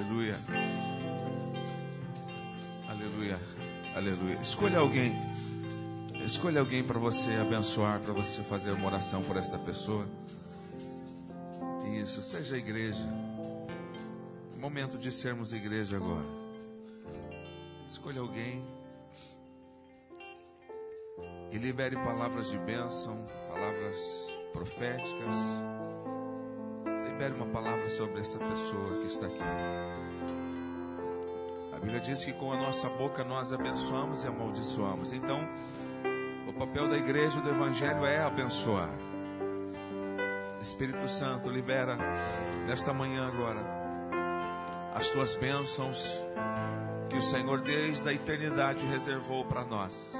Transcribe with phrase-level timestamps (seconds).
[0.00, 0.34] Aleluia.
[2.88, 3.38] Aleluia.
[3.94, 4.34] Aleluia.
[4.40, 5.12] Escolha alguém.
[6.24, 10.06] Escolha alguém para você abençoar, para você fazer uma oração por esta pessoa.
[12.00, 13.06] Isso, seja a igreja.
[14.58, 16.26] Momento de sermos igreja agora.
[17.86, 18.64] Escolha alguém
[21.52, 23.96] e libere palavras de bênção, palavras
[24.52, 25.34] proféticas.
[27.20, 29.42] Libere uma palavra sobre essa pessoa que está aqui.
[31.70, 35.12] A Bíblia diz que com a nossa boca nós abençoamos e amaldiçoamos.
[35.12, 35.38] Então,
[36.48, 38.88] o papel da igreja do Evangelho é abençoar.
[40.62, 41.98] Espírito Santo, libera
[42.66, 43.60] nesta manhã agora
[44.94, 46.18] as tuas bênçãos
[47.10, 50.16] que o Senhor desde a eternidade reservou para nós.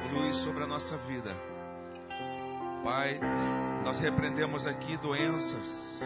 [0.00, 1.34] Flui sobre a nossa vida.
[2.84, 3.18] Pai,
[3.82, 6.02] nós repreendemos aqui doenças.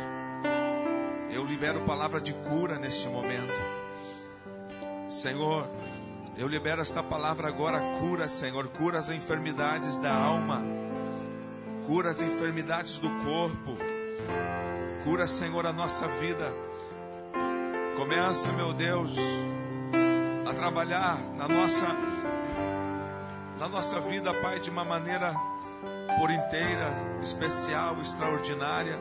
[1.28, 3.60] Eu libero palavra de cura neste momento.
[5.10, 5.68] Senhor,
[6.36, 10.62] eu libero esta palavra agora, cura, Senhor, cura as enfermidades da alma,
[11.84, 13.74] cura as enfermidades do corpo,
[15.02, 16.54] cura, Senhor, a nossa vida.
[17.96, 19.16] Começa, meu Deus,
[20.48, 21.88] a trabalhar na nossa
[23.58, 25.34] na nossa vida, Pai, de uma maneira
[26.16, 26.92] por inteira,
[27.22, 28.98] especial, extraordinária.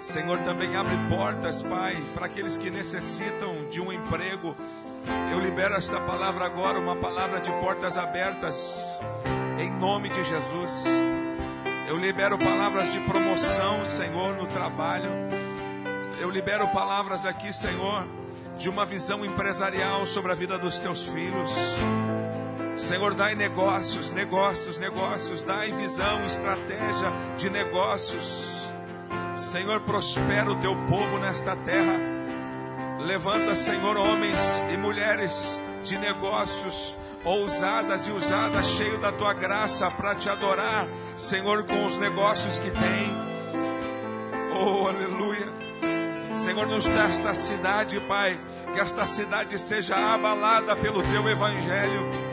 [0.00, 4.56] Senhor, também abre portas, Pai, para aqueles que necessitam de um emprego.
[5.30, 8.98] Eu libero esta palavra agora, uma palavra de portas abertas,
[9.58, 10.84] em nome de Jesus.
[11.86, 15.10] Eu libero palavras de promoção, Senhor, no trabalho.
[16.18, 18.06] Eu libero palavras aqui, Senhor,
[18.58, 21.50] de uma visão empresarial sobre a vida dos teus filhos.
[22.76, 28.70] Senhor, dai negócios, negócios, negócios, dai visão, estratégia de negócios.
[29.34, 31.98] Senhor, prospera o teu povo nesta terra.
[33.00, 40.14] Levanta, Senhor, homens e mulheres de negócios ousadas e usadas, cheio da tua graça para
[40.14, 40.86] te adorar,
[41.16, 43.30] Senhor, com os negócios que tem.
[44.52, 45.46] Oh, aleluia.
[46.32, 48.38] Senhor, nos dá esta cidade, Pai,
[48.72, 52.29] que esta cidade seja abalada pelo teu evangelho.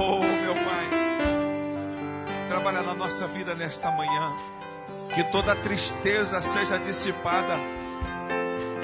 [0.00, 0.88] Oh, meu Pai,
[2.48, 4.32] trabalha na nossa vida nesta manhã,
[5.12, 7.56] que toda tristeza seja dissipada.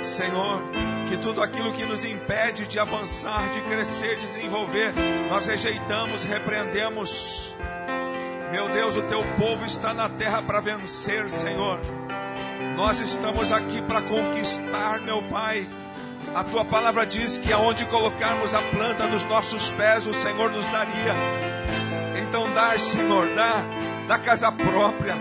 [0.02, 0.60] Senhor,
[1.08, 4.92] que tudo aquilo que nos impede de avançar, de crescer, de desenvolver,
[5.30, 7.54] nós rejeitamos, repreendemos.
[8.50, 11.80] Meu Deus, o teu povo está na terra para vencer, Senhor.
[12.76, 15.64] Nós estamos aqui para conquistar, meu Pai.
[16.34, 20.66] A tua palavra diz que aonde colocarmos a planta dos nossos pés, o Senhor nos
[20.66, 21.14] daria.
[22.20, 23.62] Então dá, Senhor, dá,
[24.08, 25.14] dá casa própria,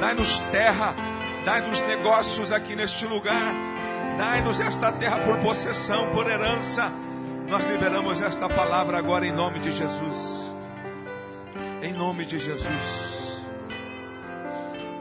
[0.00, 0.94] dai-nos terra,
[1.44, 3.52] dai-nos negócios aqui neste lugar,
[4.16, 6.92] dai-nos esta terra por possessão, por herança.
[7.48, 10.48] Nós liberamos esta palavra agora em nome de Jesus.
[11.82, 13.42] Em nome de Jesus.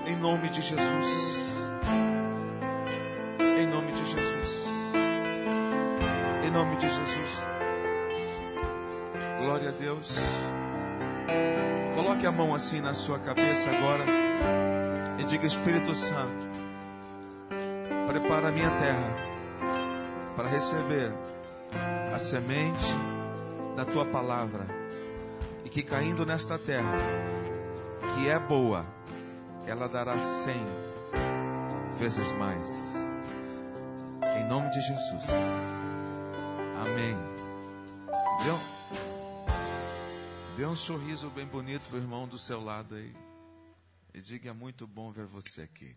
[0.08, 1.39] Em nome de Jesus.
[6.60, 7.42] Nome de Jesus.
[9.38, 10.18] Glória a Deus.
[11.96, 14.04] Coloque a mão assim na sua cabeça agora
[15.18, 16.50] e diga: Espírito Santo,
[18.08, 19.10] prepara a minha terra
[20.36, 21.14] para receber
[22.14, 22.94] a semente
[23.78, 24.66] da tua palavra
[25.64, 26.98] e que caindo nesta terra,
[28.14, 28.86] que é boa,
[29.66, 30.62] ela dará cem
[31.98, 32.98] vezes mais.
[34.38, 35.79] Em nome de Jesus.
[36.80, 37.14] Amém.
[38.42, 38.60] Dê um,
[40.56, 43.14] dê um sorriso bem bonito pro irmão do seu lado aí.
[44.14, 45.94] E diga: é muito bom ver você aqui.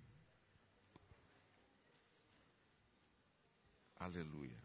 [3.94, 4.60] Aleluia.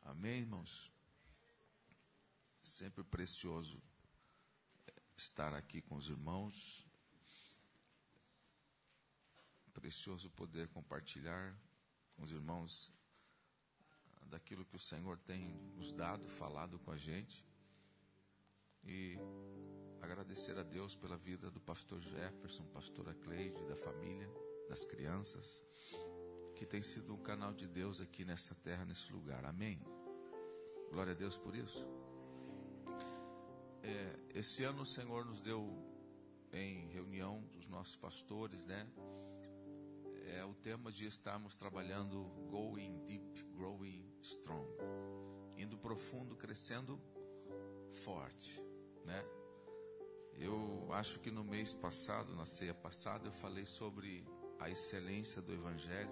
[0.00, 0.90] Amém, irmãos?
[2.62, 3.78] Sempre precioso
[5.18, 6.86] estar aqui com os irmãos.
[9.74, 11.54] Precioso poder compartilhar
[12.16, 12.90] com os irmãos
[14.30, 17.44] daquilo que o Senhor tem nos dado, falado com a gente.
[18.84, 19.18] E
[20.00, 24.30] agradecer a Deus pela vida do pastor Jefferson, pastora Cleide, da família,
[24.68, 25.62] das crianças,
[26.54, 29.44] que tem sido um canal de Deus aqui nessa terra, nesse lugar.
[29.44, 29.82] Amém.
[30.90, 31.86] Glória a Deus por isso.
[33.82, 35.90] É, esse ano o Senhor nos deu
[36.52, 38.86] em reunião dos nossos pastores, né?
[40.26, 44.68] É o tema de estarmos trabalhando going deep, growing strong,
[45.56, 47.00] indo profundo, crescendo
[47.92, 48.62] forte,
[49.04, 49.24] né?
[50.34, 54.26] Eu acho que no mês passado, na ceia passada, eu falei sobre
[54.58, 56.10] a excelência do Evangelho.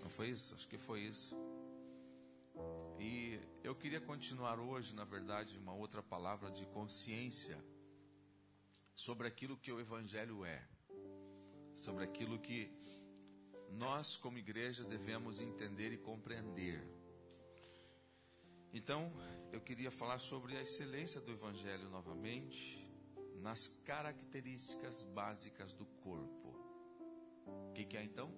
[0.00, 0.54] Não foi isso?
[0.54, 1.36] Acho que foi isso.
[2.98, 7.62] E eu queria continuar hoje, na verdade, uma outra palavra de consciência
[8.94, 10.66] sobre aquilo que o Evangelho é,
[11.72, 12.72] sobre aquilo que
[13.72, 16.82] nós, como igreja, devemos entender e compreender.
[18.72, 19.12] Então,
[19.52, 22.86] eu queria falar sobre a excelência do Evangelho novamente,
[23.40, 26.48] nas características básicas do corpo.
[27.46, 28.32] O que, que é então?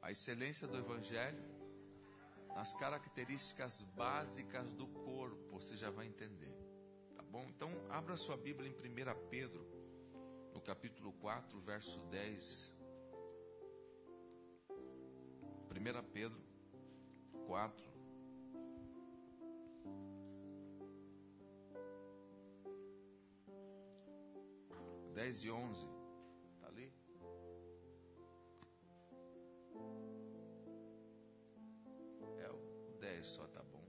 [0.00, 1.52] A excelência do Evangelho
[2.54, 6.54] nas características básicas do corpo, você já vai entender.
[7.16, 7.44] Tá bom?
[7.48, 9.66] Então, abra sua Bíblia em 1 Pedro,
[10.52, 12.81] no capítulo 4, verso 10.
[15.72, 16.38] 1 Pedro
[17.46, 17.92] 4,
[25.22, 25.88] 10 e 11.
[26.54, 26.92] Está ali?
[32.38, 33.84] É o 10 só, tá bom.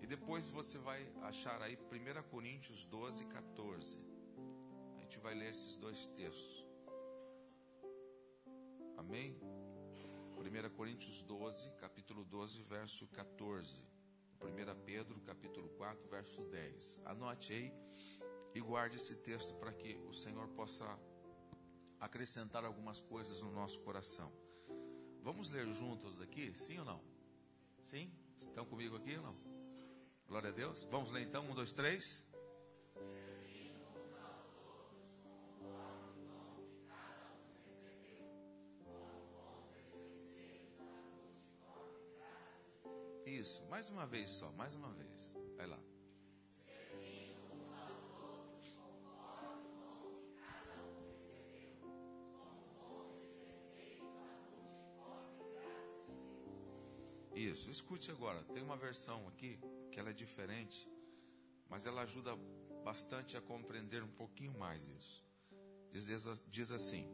[0.00, 3.98] E depois você vai achar aí 1 Coríntios 12, 14.
[4.96, 6.66] A gente vai ler esses dois textos.
[8.96, 9.38] Amém?
[10.36, 13.78] 1 Coríntios 12, capítulo 12, verso 14.
[14.42, 17.00] 1 Pedro, capítulo 4, verso 10.
[17.04, 17.72] Anote aí
[18.54, 20.84] e guarde esse texto para que o Senhor possa
[21.98, 24.30] acrescentar algumas coisas no nosso coração.
[25.22, 26.54] Vamos ler juntos aqui?
[26.54, 27.00] Sim ou não?
[27.82, 28.12] Sim?
[28.38, 29.36] Estão comigo aqui ou não?
[30.28, 30.84] Glória a Deus.
[30.90, 31.44] Vamos ler então?
[31.50, 32.33] Um, dois, três.
[43.44, 45.36] Isso, mais uma vez só, mais uma vez.
[45.54, 45.78] Vai lá.
[57.34, 58.42] Isso, escute agora.
[58.44, 59.60] Tem uma versão aqui
[59.92, 60.90] que ela é diferente,
[61.68, 62.34] mas ela ajuda
[62.82, 65.22] bastante a compreender um pouquinho mais isso.
[65.90, 66.06] Diz,
[66.48, 67.06] diz assim: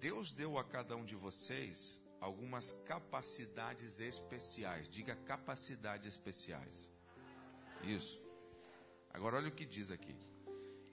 [0.00, 4.88] Deus deu a cada um de vocês algumas capacidades especiais.
[4.88, 6.88] Diga capacidades especiais.
[7.82, 8.22] Isso.
[9.12, 10.16] Agora olha o que diz aqui.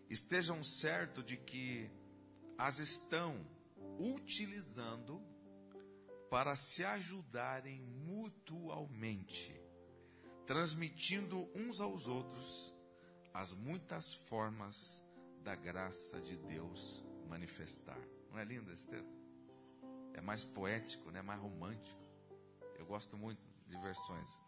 [0.10, 1.90] Estejam certos de que
[2.58, 3.48] as estão
[4.00, 5.22] utilizando
[6.32, 9.56] para se ajudarem mutualmente,
[10.48, 12.76] transmitindo uns aos outros
[13.32, 15.06] as muitas formas
[15.44, 18.02] da graça de Deus manifestar.
[18.32, 19.19] Não é lindo esse texto?
[20.20, 21.22] É mais poético, né?
[21.22, 21.98] mais romântico.
[22.78, 24.44] Eu gosto muito de versões.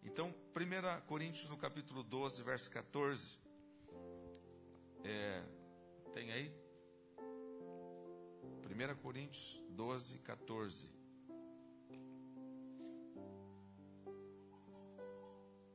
[0.00, 3.36] Então, 1 Coríntios no capítulo 12, verso 14.
[5.02, 5.42] É,
[6.12, 6.54] tem aí?
[7.18, 10.88] 1 Coríntios 12, 14.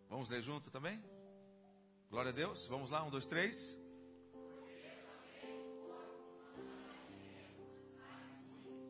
[0.08, 1.04] Vamos ler junto também?
[2.10, 2.66] Glória a Deus.
[2.68, 3.78] Vamos lá, um, dois, três.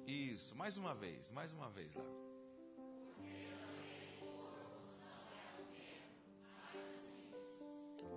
[0.07, 2.05] Isso, mais uma vez, mais uma vez lá.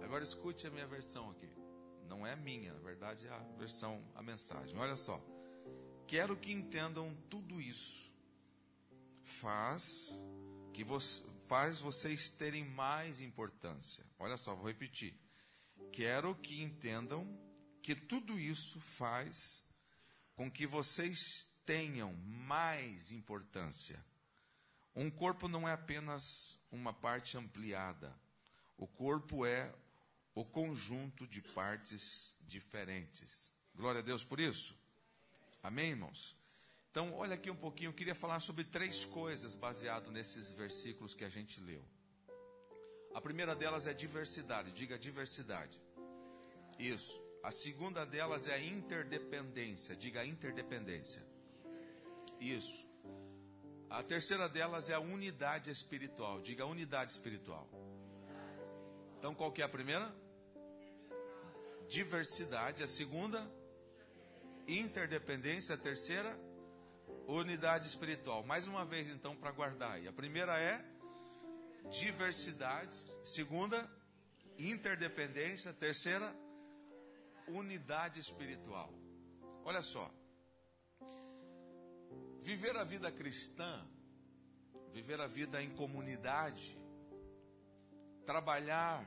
[0.01, 1.51] Agora escute a minha versão aqui.
[2.07, 4.79] Não é minha, na verdade é a versão, a mensagem.
[4.79, 5.21] Olha só.
[6.07, 8.14] Quero que entendam tudo isso.
[9.25, 10.12] Faz
[10.73, 10.85] que
[11.49, 14.07] faz vocês terem mais importância.
[14.17, 15.19] Olha só, vou repetir.
[15.91, 17.26] Quero que entendam
[17.83, 19.67] que tudo isso faz
[20.37, 24.05] com que vocês tenham mais importância.
[24.95, 28.14] Um corpo não é apenas uma parte ampliada.
[28.76, 29.73] O corpo é
[30.35, 33.52] o conjunto de partes diferentes.
[33.75, 34.76] Glória a Deus por isso.
[35.62, 36.37] Amém, irmãos?
[36.90, 41.25] Então, olha aqui um pouquinho, eu queria falar sobre três coisas baseado nesses versículos que
[41.25, 41.85] a gente leu.
[43.14, 45.81] A primeira delas é diversidade, diga diversidade.
[46.79, 47.21] Isso.
[47.43, 51.23] A segunda delas é interdependência, diga interdependência.
[52.40, 52.88] Isso.
[53.88, 57.68] A terceira delas é a unidade espiritual, diga unidade espiritual.
[59.18, 60.11] Então, qual que é a primeira?
[61.88, 62.82] Diversidade.
[62.82, 63.40] A segunda?
[64.66, 65.75] Interdependência.
[65.75, 66.50] A terceira?
[67.38, 68.42] unidade espiritual.
[68.42, 70.09] Mais uma vez, então, para guardar aí.
[70.09, 70.85] A primeira é
[71.90, 72.97] diversidade.
[73.23, 73.88] Segunda,
[74.59, 75.73] interdependência.
[75.73, 76.35] Terceira,
[77.49, 78.92] unidade espiritual.
[79.64, 80.11] Olha só.
[82.40, 83.87] Viver a vida cristã,
[84.92, 86.78] viver a vida em comunidade,
[88.25, 89.04] trabalhar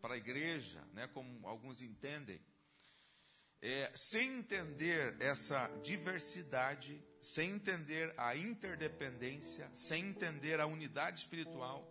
[0.00, 2.40] para a igreja, né, como alguns entendem,
[3.62, 11.90] é, sem entender essa diversidade, sem entender a interdependência, sem entender a unidade espiritual,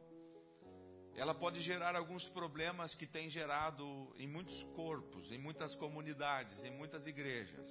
[1.16, 6.72] ela pode gerar alguns problemas que tem gerado em muitos corpos, em muitas comunidades, em
[6.72, 7.70] muitas igrejas.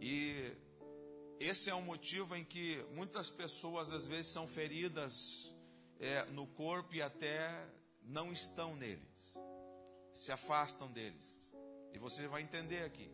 [0.00, 0.52] E
[1.40, 5.54] esse é um motivo em que muitas pessoas às vezes são feridas
[5.98, 7.68] é, no corpo e até
[8.02, 9.34] não estão neles,
[10.12, 11.50] se afastam deles.
[11.92, 13.10] E você vai entender aqui.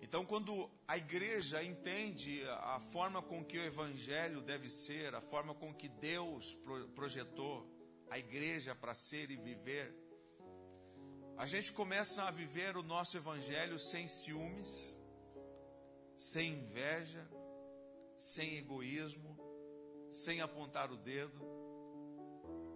[0.00, 5.54] Então, quando a igreja entende a forma com que o evangelho deve ser, a forma
[5.54, 6.58] com que Deus
[6.94, 7.66] projetou
[8.10, 9.94] a igreja para ser e viver,
[11.36, 15.00] a gente começa a viver o nosso evangelho sem ciúmes,
[16.22, 17.28] sem inveja,
[18.16, 19.36] sem egoísmo,
[20.12, 21.42] sem apontar o dedo.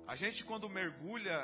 [0.05, 1.39] A gente, quando mergulha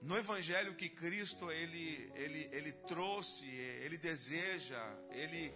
[0.00, 5.52] no evangelho que Cristo ele, ele, ele trouxe, ele deseja, ele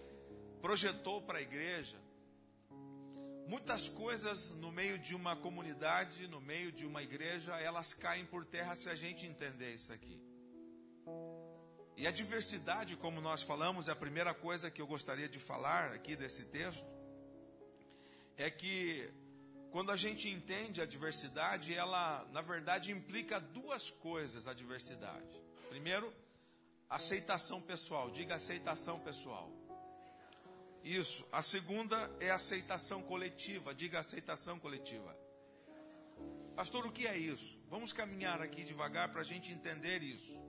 [0.61, 1.99] projetou para a igreja.
[3.47, 8.45] Muitas coisas no meio de uma comunidade, no meio de uma igreja, elas caem por
[8.45, 10.20] terra se a gente entender isso aqui.
[11.97, 15.91] E a diversidade, como nós falamos, é a primeira coisa que eu gostaria de falar
[15.91, 16.87] aqui desse texto,
[18.37, 19.09] é que
[19.71, 25.41] quando a gente entende a diversidade, ela, na verdade, implica duas coisas a diversidade.
[25.69, 26.13] Primeiro,
[26.89, 28.09] aceitação pessoal.
[28.09, 29.49] Diga aceitação pessoal.
[30.83, 31.25] Isso.
[31.31, 33.73] A segunda é aceitação coletiva.
[33.73, 35.15] Diga aceitação coletiva.
[36.55, 37.57] Pastor, o que é isso?
[37.69, 40.40] Vamos caminhar aqui devagar para a gente entender isso.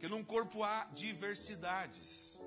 [0.00, 2.40] Que num corpo há diversidades.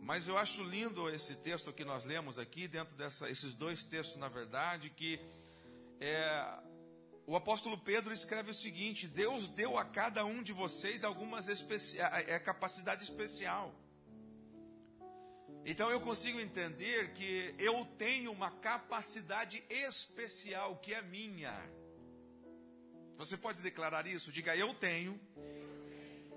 [0.00, 4.28] Mas eu acho lindo esse texto que nós lemos aqui, dentro desses dois textos, na
[4.28, 5.20] verdade, que
[6.00, 6.58] é,
[7.26, 12.00] o apóstolo Pedro escreve o seguinte: Deus deu a cada um de vocês algumas especi
[12.00, 13.74] é, capacidade especial.
[15.66, 21.52] Então eu consigo entender que eu tenho uma capacidade especial que é minha.
[23.18, 24.32] Você pode declarar isso?
[24.32, 25.20] Diga, eu tenho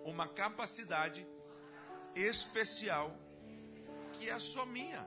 [0.03, 1.27] uma capacidade
[2.15, 3.15] especial
[4.13, 5.05] que é só minha.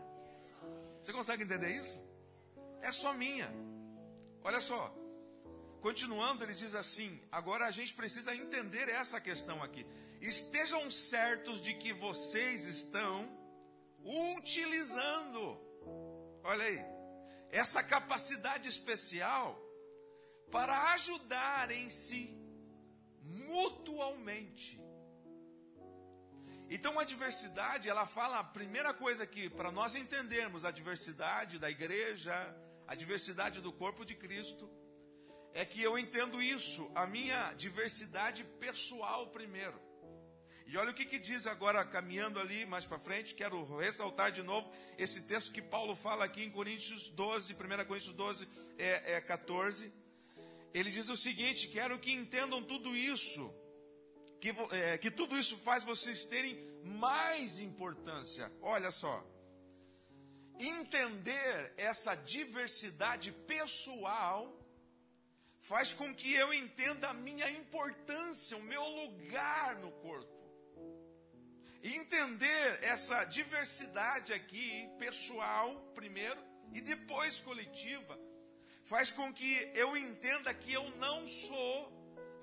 [1.02, 2.00] Você consegue entender isso?
[2.80, 3.50] É só minha.
[4.42, 4.94] Olha só.
[5.80, 9.86] Continuando, ele diz assim: agora a gente precisa entender essa questão aqui.
[10.20, 13.28] Estejam certos de que vocês estão
[14.36, 15.58] utilizando,
[16.42, 16.80] olha aí,
[17.50, 19.60] essa capacidade especial
[20.50, 22.36] para ajudar em si
[23.22, 24.83] mutualmente
[26.71, 31.71] então a diversidade, ela fala a primeira coisa que para nós entendermos a diversidade da
[31.71, 32.35] igreja,
[32.87, 34.71] a diversidade do corpo de Cristo,
[35.52, 39.80] é que eu entendo isso, a minha diversidade pessoal primeiro.
[40.66, 44.42] E olha o que, que diz agora, caminhando ali mais para frente, quero ressaltar de
[44.42, 49.21] novo esse texto que Paulo fala aqui em Coríntios 12, 1 Coríntios 12, é, é
[49.21, 49.92] 14.
[50.73, 53.54] Ele diz o seguinte: quero que entendam tudo isso
[54.44, 58.52] que, é, que tudo isso faz vocês terem mais importância.
[58.60, 59.24] Olha só.
[60.60, 64.54] Entender essa diversidade pessoal
[65.62, 70.28] faz com que eu entenda a minha importância, o meu lugar no corpo.
[71.82, 76.40] Entender essa diversidade aqui, pessoal, primeiro,
[76.74, 78.18] e depois coletiva,
[78.82, 81.93] faz com que eu entenda que eu não sou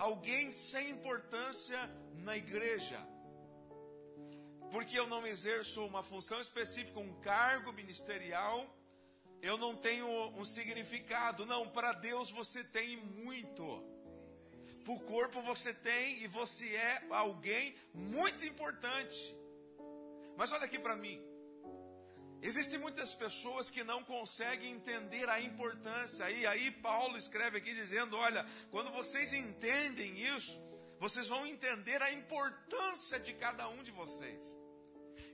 [0.02, 1.80] alguém sem importância
[2.28, 3.00] na igreja.
[4.72, 8.58] Porque eu não exerço uma função específica, um cargo ministerial,
[9.44, 10.08] eu não tenho
[10.40, 11.46] um significado.
[11.46, 13.64] Não, para Deus você tem muito.
[14.84, 19.36] Para o corpo você tem e você é alguém muito importante.
[20.36, 21.22] Mas olha aqui para mim.
[22.42, 26.30] Existem muitas pessoas que não conseguem entender a importância.
[26.32, 30.60] E aí Paulo escreve aqui dizendo: olha, quando vocês entendem isso,
[31.00, 34.44] vocês vão entender a importância de cada um de vocês.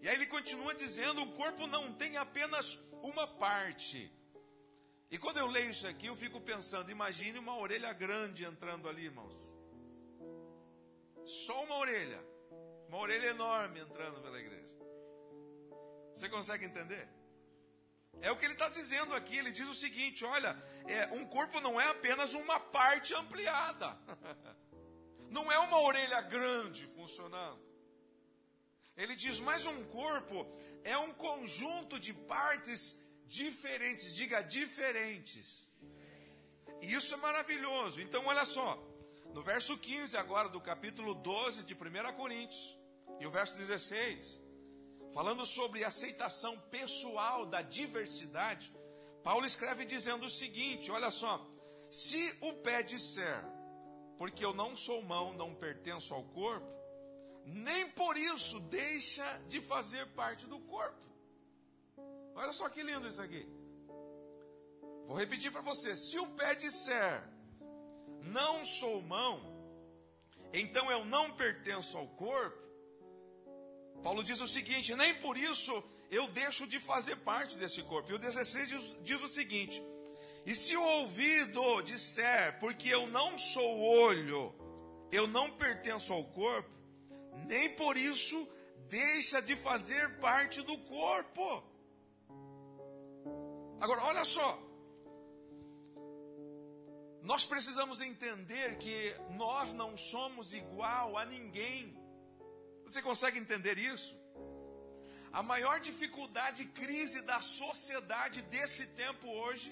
[0.02, 4.12] E aí ele continua dizendo: o corpo não tem apenas uma parte.
[5.10, 9.06] E quando eu leio isso aqui, eu fico pensando: imagine uma orelha grande entrando ali,
[9.06, 9.50] irmãos.
[11.24, 12.22] Só uma orelha,
[12.90, 14.57] uma orelha enorme entrando pela igreja.
[16.18, 17.08] Você consegue entender?
[18.22, 19.38] É o que ele está dizendo aqui.
[19.38, 20.52] Ele diz o seguinte: olha,
[20.88, 23.96] é, um corpo não é apenas uma parte ampliada,
[25.30, 27.62] não é uma orelha grande funcionando.
[28.96, 30.48] Ele diz, mas um corpo
[30.84, 35.72] é um conjunto de partes diferentes, diga diferentes.
[36.82, 38.02] E isso é maravilhoso.
[38.02, 38.84] Então, olha só,
[39.36, 42.76] no verso 15 agora do capítulo 12 de 1 Coríntios,
[43.20, 44.47] e o verso 16,
[45.18, 48.72] falando sobre aceitação pessoal da diversidade,
[49.24, 51.44] Paulo escreve dizendo o seguinte: olha só,
[51.90, 53.44] se o pé disser,
[54.20, 56.72] porque eu não sou mão, não pertenço ao corpo,
[57.44, 61.04] nem por isso deixa de fazer parte do corpo.
[62.36, 63.44] Olha só que lindo isso aqui.
[65.08, 67.28] Vou repetir para você: se o pé disser,
[68.22, 69.42] não sou mão,
[70.54, 72.67] então eu não pertenço ao corpo.
[74.04, 78.12] Paulo diz o seguinte: nem por isso eu deixo de fazer parte desse corpo.
[78.12, 79.82] E o 16 diz, diz o seguinte:
[80.48, 84.56] e se o ouvido disser, porque eu não sou olho,
[85.12, 86.70] eu não pertenço ao corpo,
[87.48, 88.48] nem por isso
[88.88, 91.64] deixa de fazer parte do corpo.
[93.82, 94.58] Agora, olha só,
[97.22, 101.97] nós precisamos entender que nós não somos igual a ninguém.
[102.88, 104.18] Você consegue entender isso?
[105.40, 109.72] A maior dificuldade e crise da sociedade desse tempo hoje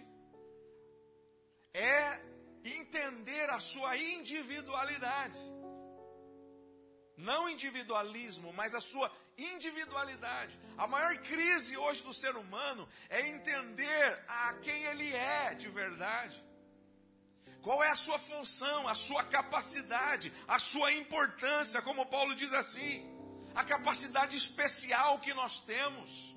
[1.74, 2.22] é
[2.64, 5.40] entender a sua individualidade.
[7.16, 10.60] Não individualismo, mas a sua individualidade.
[10.78, 16.45] A maior crise hoje do ser humano é entender a quem ele é de verdade.
[17.66, 22.94] Qual é a sua função, a sua capacidade, a sua importância, como Paulo diz assim,
[23.56, 26.36] a capacidade especial que nós temos.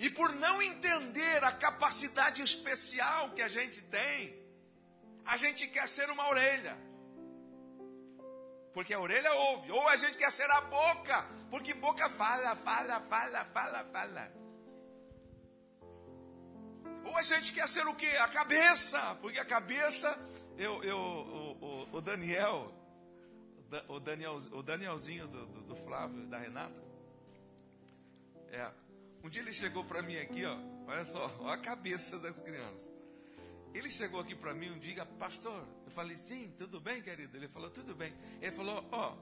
[0.00, 4.36] E por não entender a capacidade especial que a gente tem,
[5.24, 6.76] a gente quer ser uma orelha.
[8.74, 12.98] Porque a orelha ouve, ou a gente quer ser a boca, porque boca fala, fala,
[13.02, 14.39] fala, fala, fala.
[17.10, 18.06] Ou a gente quer ser o quê?
[18.06, 19.16] A cabeça.
[19.20, 20.16] Porque a cabeça,
[20.56, 22.72] eu, eu, o, o, o Daniel,
[23.88, 26.80] o, Daniel, o Danielzinho do, do, do Flávio, da Renata.
[28.52, 28.70] É,
[29.24, 32.92] um dia ele chegou para mim aqui, ó, olha só, a cabeça das crianças.
[33.74, 37.36] Ele chegou aqui para mim um dia, pastor, eu falei, sim, tudo bem, querido?
[37.36, 38.12] Ele falou, tudo bem.
[38.40, 39.16] Ele falou, ó,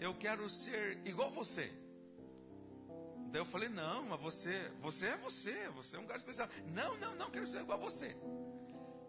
[0.00, 1.70] eu quero ser igual você.
[3.30, 6.48] Daí eu falei, não, mas você, você é você, você é um cara especial.
[6.72, 8.16] Não, não, não, quero ser igual a você.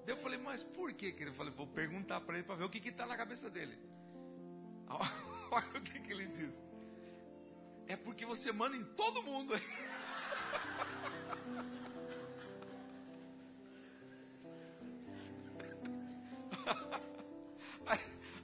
[0.05, 1.07] Daí eu falei, mas por que?
[1.07, 3.77] Ele falou, vou perguntar para ele para ver o que está na cabeça dele.
[5.51, 6.61] Olha o que, que ele diz.
[7.87, 9.53] É porque você manda em todo mundo.
[17.85, 17.99] Aí,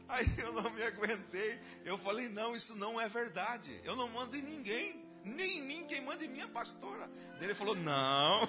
[0.07, 1.59] aí eu não me aguentei.
[1.83, 3.81] Eu falei, não, isso não é verdade.
[3.83, 7.09] Eu não mando em ninguém nem em mim, quem manda em mim é a pastora.
[7.33, 8.47] Daí ele falou: Não,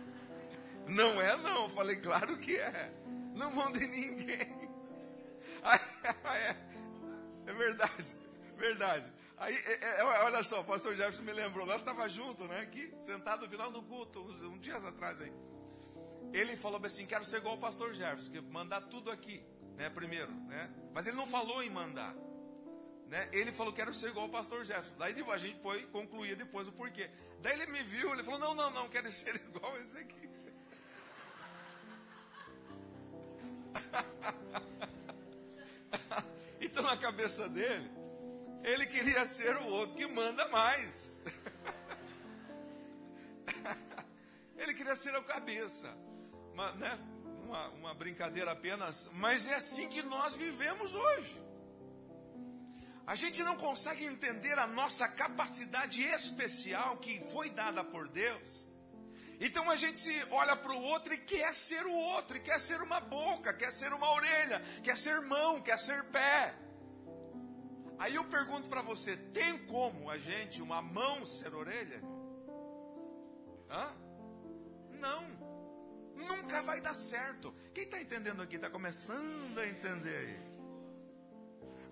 [0.88, 1.64] não é não.
[1.64, 2.92] Eu falei: Claro que é.
[3.34, 4.70] Não manda em ninguém.
[5.62, 5.80] Aí,
[6.24, 6.56] é,
[7.46, 8.16] é verdade,
[8.56, 9.12] verdade.
[9.42, 12.94] Aí, é, é, olha só, o pastor Jefferson me lembrou, nós estávamos juntos, né, aqui,
[13.00, 15.32] sentado no final do culto, uns, uns dias atrás aí.
[16.32, 19.44] Ele falou assim, quero ser igual o pastor Jefferson, que mandar tudo aqui,
[19.76, 20.70] né, primeiro, né?
[20.94, 22.14] Mas ele não falou em mandar.
[23.12, 23.28] Né?
[23.30, 24.96] Ele falou, quero ser igual o pastor Jefferson.
[24.96, 27.10] Daí a gente foi, concluía depois o porquê.
[27.42, 30.30] Daí ele me viu, ele falou, não, não, não, quero ser igual esse aqui.
[36.58, 37.90] então na cabeça dele,
[38.64, 41.20] ele queria ser o outro que manda mais.
[44.56, 45.94] ele queria ser a cabeça.
[46.54, 46.98] Uma, né?
[47.44, 51.51] uma, uma brincadeira apenas, mas é assim que nós vivemos hoje.
[53.06, 58.68] A gente não consegue entender a nossa capacidade especial que foi dada por Deus.
[59.40, 63.00] Então a gente olha para o outro e quer ser o outro, quer ser uma
[63.00, 66.54] boca, quer ser uma orelha, quer ser mão, quer ser pé.
[67.98, 72.00] Aí eu pergunto para você: tem como a gente, uma mão, ser orelha?
[73.68, 73.96] Hã?
[74.92, 75.24] Não,
[76.14, 77.52] nunca vai dar certo.
[77.74, 78.56] Quem está entendendo aqui?
[78.56, 80.51] Está começando a entender aí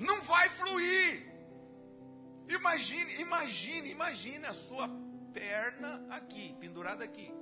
[0.01, 1.31] não vai fluir.
[2.49, 4.89] Imagine, imagine, imagine a sua
[5.33, 7.33] perna aqui, pendurada aqui.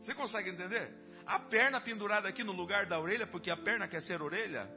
[0.00, 0.92] Você consegue entender?
[1.26, 4.70] A perna pendurada aqui no lugar da orelha, porque a perna quer ser orelha.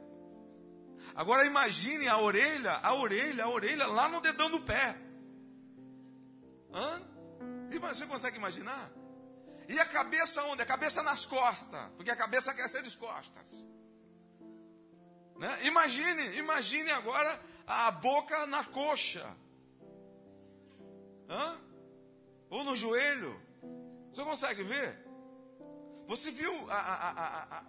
[1.14, 4.96] Agora imagine a orelha, a orelha, a orelha lá no dedão do pé.
[6.72, 7.02] Hã?
[7.80, 8.90] Você consegue imaginar?
[9.68, 10.62] E a cabeça onde?
[10.62, 13.46] A cabeça nas costas, porque a cabeça quer ser costas.
[15.38, 15.66] Né?
[15.66, 19.24] Imagine, imagine agora a boca na coxa.
[21.28, 21.60] Hã?
[22.50, 23.40] Ou no joelho.
[24.12, 24.98] Você consegue ver?
[26.06, 27.64] Você viu a, a, a,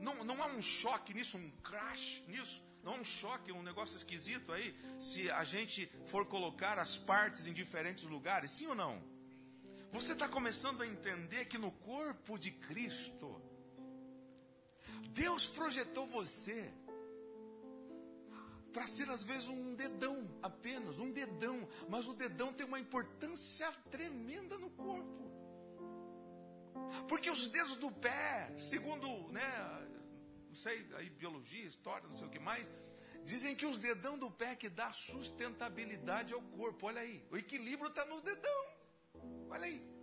[0.00, 2.64] Não, não há um choque nisso, um crash nisso?
[2.82, 4.74] Não há um choque, um negócio esquisito aí?
[4.98, 9.02] Se a gente for colocar as partes em diferentes lugares, sim ou não?
[9.92, 13.40] Você está começando a entender que no corpo de Cristo,
[15.16, 16.70] Deus projetou você
[18.70, 23.72] para ser às vezes um dedão apenas, um dedão, mas o dedão tem uma importância
[23.90, 25.24] tremenda no corpo.
[27.08, 29.50] Porque os dedos do pé, segundo, né,
[30.50, 32.70] não sei, aí biologia, história, não sei o que mais,
[33.24, 36.88] dizem que os dedão do pé que dá sustentabilidade ao corpo.
[36.88, 38.64] Olha aí, o equilíbrio está nos dedão.
[39.48, 39.95] Olha aí.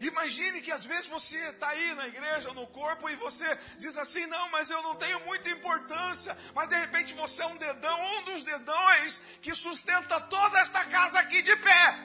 [0.00, 4.26] Imagine que às vezes você está aí na igreja, no corpo, e você diz assim:
[4.26, 6.36] não, mas eu não tenho muita importância.
[6.54, 11.18] Mas de repente você é um dedão, um dos dedões que sustenta toda esta casa
[11.20, 11.98] aqui de pé.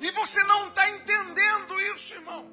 [0.00, 2.50] E você não está entendendo isso, irmão.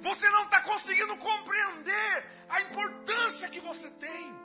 [0.00, 4.43] Você não está conseguindo compreender a importância que você tem.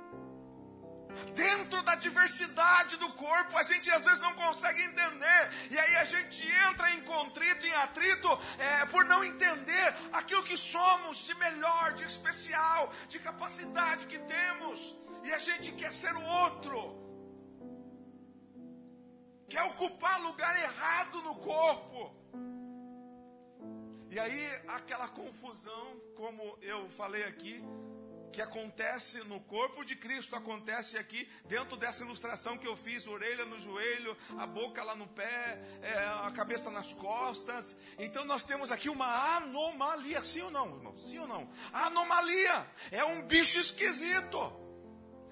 [1.34, 5.42] Dentro da diversidade do corpo, a gente às vezes não consegue entender,
[5.72, 10.56] e aí a gente entra em contrito, em atrito, é, por não entender aquilo que
[10.56, 16.24] somos de melhor, de especial, de capacidade que temos, e a gente quer ser o
[16.24, 16.96] outro,
[19.50, 22.16] quer ocupar lugar errado no corpo.
[24.12, 27.64] E aí aquela confusão, como eu falei aqui,
[28.30, 33.46] que acontece no corpo de Cristo, acontece aqui, dentro dessa ilustração que eu fiz: orelha
[33.46, 37.76] no joelho, a boca lá no pé, é, a cabeça nas costas.
[37.98, 40.98] Então nós temos aqui uma anomalia, sim ou não, irmão?
[40.98, 41.50] Sim ou não?
[41.74, 44.68] anomalia é um bicho esquisito.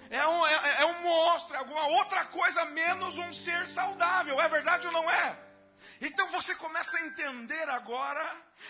[0.09, 4.39] É um, é, é um monstro, é alguma outra coisa menos um ser saudável.
[4.39, 5.46] É verdade ou não é?
[5.99, 8.23] Então você começa a entender agora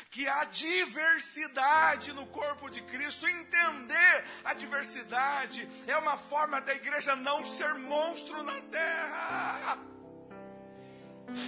[0.10, 3.28] que há diversidade no corpo de Cristo.
[3.28, 9.78] Entender a diversidade é uma forma da igreja não ser monstro na terra,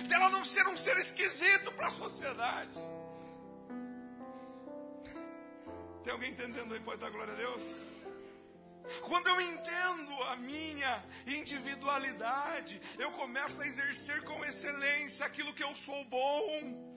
[0.07, 2.77] dela não ser um ser esquisito para a sociedade.
[6.03, 6.79] Tem alguém entendendo?
[6.81, 7.63] Pode dar glória a Deus?
[9.01, 15.75] Quando eu entendo a minha individualidade, eu começo a exercer com excelência aquilo que eu
[15.75, 16.89] sou bom.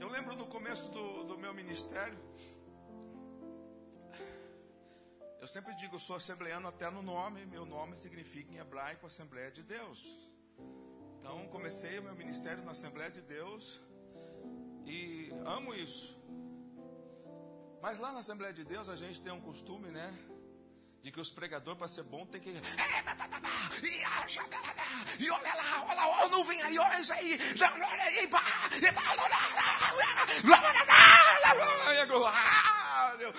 [0.00, 2.18] Eu lembro no começo do, do meu ministério,
[5.40, 9.50] eu sempre digo, eu sou assembleano até no nome, meu nome significa em hebraico Assembleia
[9.50, 10.18] de Deus.
[11.18, 13.80] Então comecei o meu ministério na Assembleia de Deus
[14.84, 16.18] e amo isso.
[17.80, 20.12] Mas lá na Assembleia de Deus a gente tem um costume, né?
[21.02, 22.50] De que os pregadores, para ser bom, tem que.
[25.18, 27.38] E olha lá, olha lá, olha a nuvem aí, olha isso aí.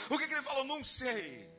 [0.09, 0.63] O que, que ele falou?
[0.63, 1.49] Não sei.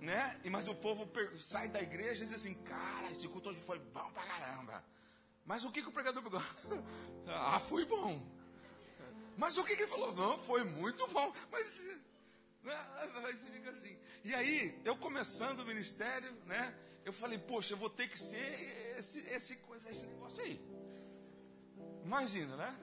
[0.00, 0.40] Né?
[0.50, 4.10] Mas o povo sai da igreja e diz assim: Cara, esse culto hoje foi bom
[4.12, 4.82] pra caramba.
[5.44, 6.40] Mas o que, que o pregador pegou?
[7.26, 8.39] ah, foi bom.
[9.40, 10.14] Mas o que, que ele falou?
[10.14, 11.32] Não, foi muito bom.
[11.50, 11.82] Mas,
[12.62, 12.86] né?
[13.22, 13.96] mas fica assim.
[14.22, 16.74] E aí, eu começando o ministério, né?
[17.06, 20.60] Eu falei, poxa, eu vou ter que ser esse, esse, coisa, esse negócio aí.
[22.04, 22.78] Imagina, né?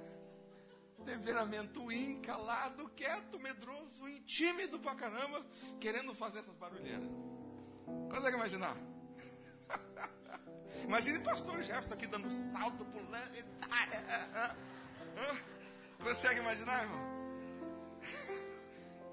[1.05, 5.45] Temperamento incalado, quieto, medroso, tímido pra caramba,
[5.79, 7.07] querendo fazer essas barulheiras.
[8.09, 8.75] Consegue imaginar?
[10.83, 13.45] Imagine o pastor Jefferson aqui dando salto, pulando.
[16.07, 17.05] Consegue imaginar, irmão?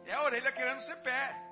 [0.07, 1.43] É a orelha querendo ser pé.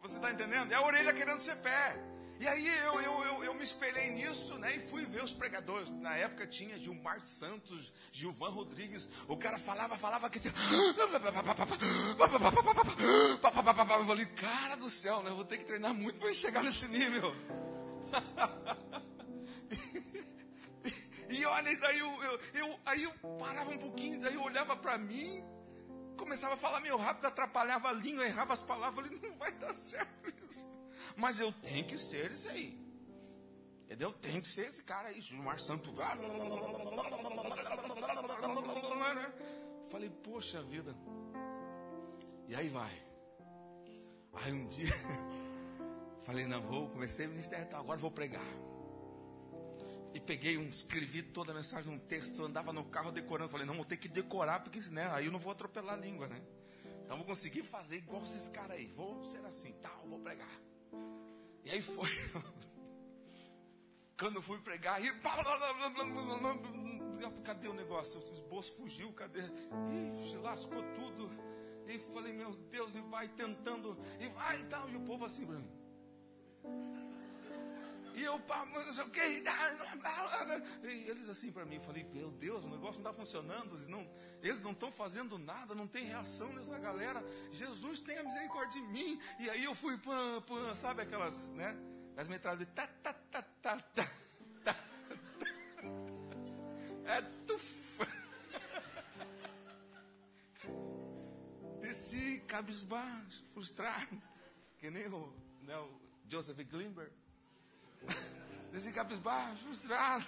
[0.00, 0.72] Você está entendendo?
[0.72, 1.94] É a orelha querendo ser pé.
[2.40, 4.74] E aí eu, eu, eu, eu, me espelhei nisso, né?
[4.74, 5.90] E fui ver os pregadores.
[5.90, 9.08] Na época tinha Gilmar Santos, Gilvan Rodrigues.
[9.28, 10.40] O cara falava, falava que.
[10.48, 10.52] Eu
[14.04, 15.30] falei, cara do céu, né?
[15.30, 17.32] Eu vou ter que treinar muito para chegar nesse nível.
[21.42, 24.96] e olha, daí eu, eu, eu, aí eu parava um pouquinho, daí eu olhava para
[24.96, 25.44] mim,
[26.16, 29.04] começava a falar meio rápido, atrapalhava a língua, errava as palavras.
[29.04, 30.64] Falei, não vai dar certo isso.
[31.16, 32.80] Mas eu tenho que ser isso aí.
[33.84, 34.12] Entendeu?
[34.12, 35.92] Tem que ser esse cara aí, Gilmar Santo.
[39.90, 40.94] Falei, poxa vida.
[42.48, 43.02] E aí vai.
[44.34, 44.86] Aí um dia,
[46.24, 48.71] falei, não vou, comecei o ministério, então agora vou pregar.
[50.14, 53.50] E peguei um, escrevi toda a mensagem num texto, andava no carro decorando.
[53.50, 56.28] Falei, não, vou ter que decorar, porque né, aí eu não vou atropelar a língua,
[56.28, 56.40] né?
[57.04, 58.86] Então vou conseguir fazer igual esses caras aí.
[58.86, 60.60] Vou ser assim, tal, vou pregar.
[61.64, 62.08] E aí foi.
[64.18, 65.12] Quando fui pregar, e.
[67.44, 68.20] Cadê o negócio?
[68.20, 69.40] O esboço fugiu, cadê?
[69.40, 71.30] Ih, lascou tudo.
[71.86, 74.88] E falei, meu Deus, e vai tentando, e vai e tal.
[74.88, 75.68] E o povo assim mim.
[78.14, 79.20] E eu, não sei o que.
[79.20, 83.74] E eles assim para mim, falei, meu Deus, o negócio não está funcionando.
[83.74, 84.08] Eles não
[84.42, 87.24] eles não estão fazendo nada, não tem reação nessa galera.
[87.50, 89.20] Jesus tenha misericórdia de mim.
[89.38, 91.76] E aí eu fui, pã, pã, sabe aquelas, né?
[92.16, 94.10] As metralhas de tá, tá, tá, tá, tá,
[94.64, 94.76] tá.
[97.04, 98.00] É tuf.
[101.80, 104.20] Desci cabisbaixo, frustrado.
[104.78, 105.88] Que nem o, né, o
[106.28, 107.10] Joseph Glimber.
[108.72, 110.26] Desci cabisbaixo, frustrado.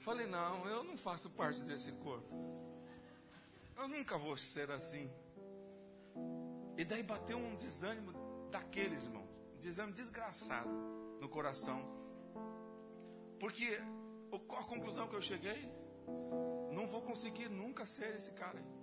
[0.00, 2.28] Falei, não, eu não faço parte desse corpo.
[3.76, 5.10] Eu nunca vou ser assim.
[6.76, 8.12] E daí bateu um desânimo
[8.50, 9.28] daqueles, irmãos.
[9.56, 10.70] Um desânimo desgraçado
[11.20, 11.80] no coração.
[13.38, 13.78] Porque
[14.32, 15.70] a conclusão que eu cheguei,
[16.72, 18.76] não vou conseguir nunca ser esse cara aí.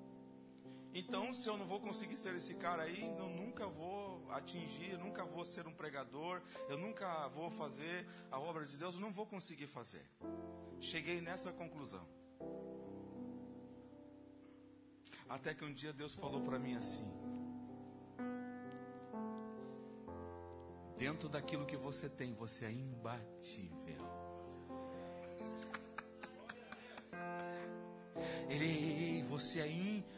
[0.96, 4.03] Então, se eu não vou conseguir ser esse cara aí, eu nunca vou
[4.34, 8.96] atingir, eu nunca vou ser um pregador, eu nunca vou fazer a obra de Deus,
[8.96, 10.06] eu não vou conseguir fazer.
[10.80, 12.08] Cheguei nessa conclusão.
[15.30, 17.10] Até que um dia Deus falou para mim assim:
[20.98, 24.04] Dentro daquilo que você tem, você é imbatível.
[28.50, 30.12] Ele, você é imbatível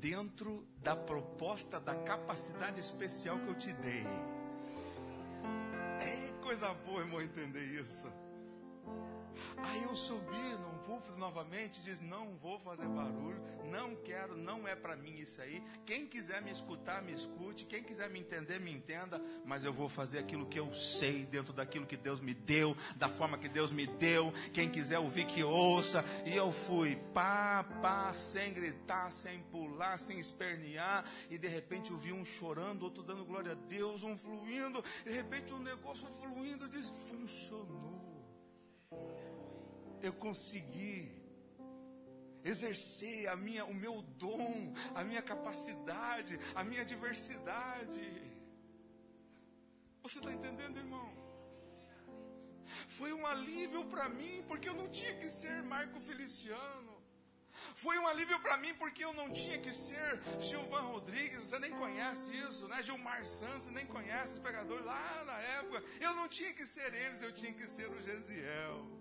[0.00, 4.04] dentro da proposta, da capacidade especial que eu te dei.
[6.00, 8.10] É coisa boa, irmão, entender isso.
[9.58, 14.74] Aí eu subi num púlpito novamente disse: Não vou fazer barulho, não quero, não é
[14.74, 15.62] para mim isso aí.
[15.84, 17.64] Quem quiser me escutar, me escute.
[17.64, 19.20] Quem quiser me entender, me entenda.
[19.44, 23.08] Mas eu vou fazer aquilo que eu sei, dentro daquilo que Deus me deu, da
[23.08, 24.32] forma que Deus me deu.
[24.52, 26.04] Quem quiser ouvir, que ouça.
[26.24, 31.04] E eu fui pá, pá, sem gritar, sem pular, sem espernear.
[31.30, 34.82] E de repente eu vi um chorando, outro dando glória a Deus, um fluindo.
[35.04, 37.85] De repente um negócio fluindo, diz: Funcionou
[40.02, 41.12] eu consegui
[42.44, 48.10] exercer a minha, o meu dom, a minha capacidade, a minha diversidade.
[50.02, 51.08] Você está entendendo, irmão?
[52.88, 56.94] Foi um alívio para mim, porque eu não tinha que ser Marco Feliciano.
[57.74, 61.70] Foi um alívio para mim, porque eu não tinha que ser Gilvan Rodrigues, você nem
[61.72, 62.82] conhece isso, né?
[62.82, 65.82] Gilmar Santos, nem conhece os pregadores lá na época.
[66.00, 68.95] Eu não tinha que ser eles, eu tinha que ser o Gesiel.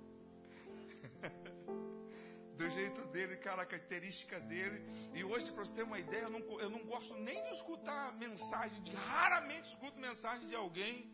[2.55, 4.83] Do jeito dele, características dele.
[5.13, 8.13] E hoje, para você ter uma ideia, eu não, eu não gosto nem de escutar
[8.17, 11.11] mensagem, de, raramente escuto mensagem de alguém,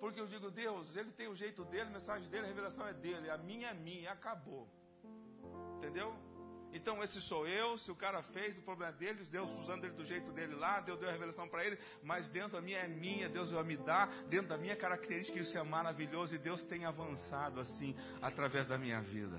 [0.00, 2.92] porque eu digo, Deus, ele tem o jeito dele, a mensagem dele, a revelação é
[2.92, 4.68] dele, a minha é minha, acabou.
[5.76, 6.12] Entendeu?
[6.72, 7.76] Então, esse sou eu.
[7.76, 9.24] Se o cara fez, o problema é dele.
[9.30, 11.78] Deus usando ele do jeito dele lá, Deus deu a revelação para ele.
[12.02, 14.08] Mas dentro da minha é minha, Deus vai me dar.
[14.24, 16.34] Dentro da minha característica, isso é maravilhoso.
[16.34, 19.38] E Deus tem avançado assim, através da minha vida.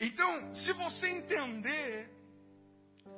[0.00, 2.10] Então, se você entender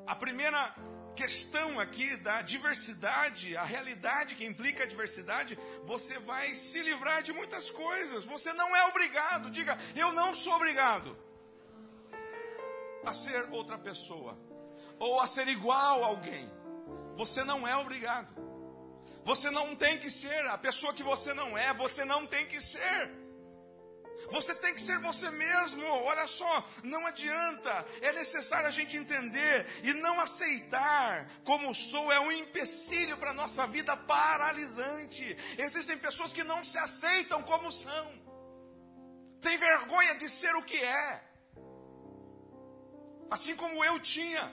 [0.07, 0.75] a primeira
[1.14, 7.33] questão aqui da diversidade, a realidade que implica a diversidade, você vai se livrar de
[7.33, 8.25] muitas coisas.
[8.25, 11.16] Você não é obrigado, diga, eu não sou obrigado
[13.05, 14.38] a ser outra pessoa
[14.99, 16.51] ou a ser igual a alguém.
[17.16, 18.33] Você não é obrigado.
[19.25, 22.61] Você não tem que ser a pessoa que você não é, você não tem que
[22.61, 23.11] ser.
[24.31, 25.87] Você tem que ser você mesmo.
[25.87, 27.87] Olha só, não adianta.
[28.00, 33.35] É necessário a gente entender e não aceitar como sou é um empecilho para a
[33.35, 35.37] nossa vida paralisante.
[35.57, 38.07] Existem pessoas que não se aceitam como são.
[39.40, 41.24] Tem vergonha de ser o que é.
[43.31, 44.52] Assim como eu tinha.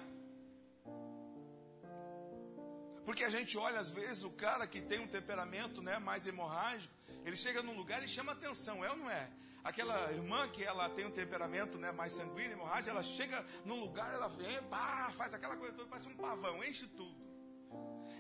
[3.06, 6.93] Porque a gente olha às vezes o cara que tem um temperamento, né, mais hemorrágico,
[7.23, 9.30] ele chega num lugar e chama atenção, é ou não é?
[9.65, 14.13] Aquela irmã que ela tem um temperamento né, mais sanguíneo, hemorrágico, ela chega num lugar,
[14.13, 14.60] ela vem,
[15.13, 17.17] faz aquela coisa toda, parece um pavão, enche tudo.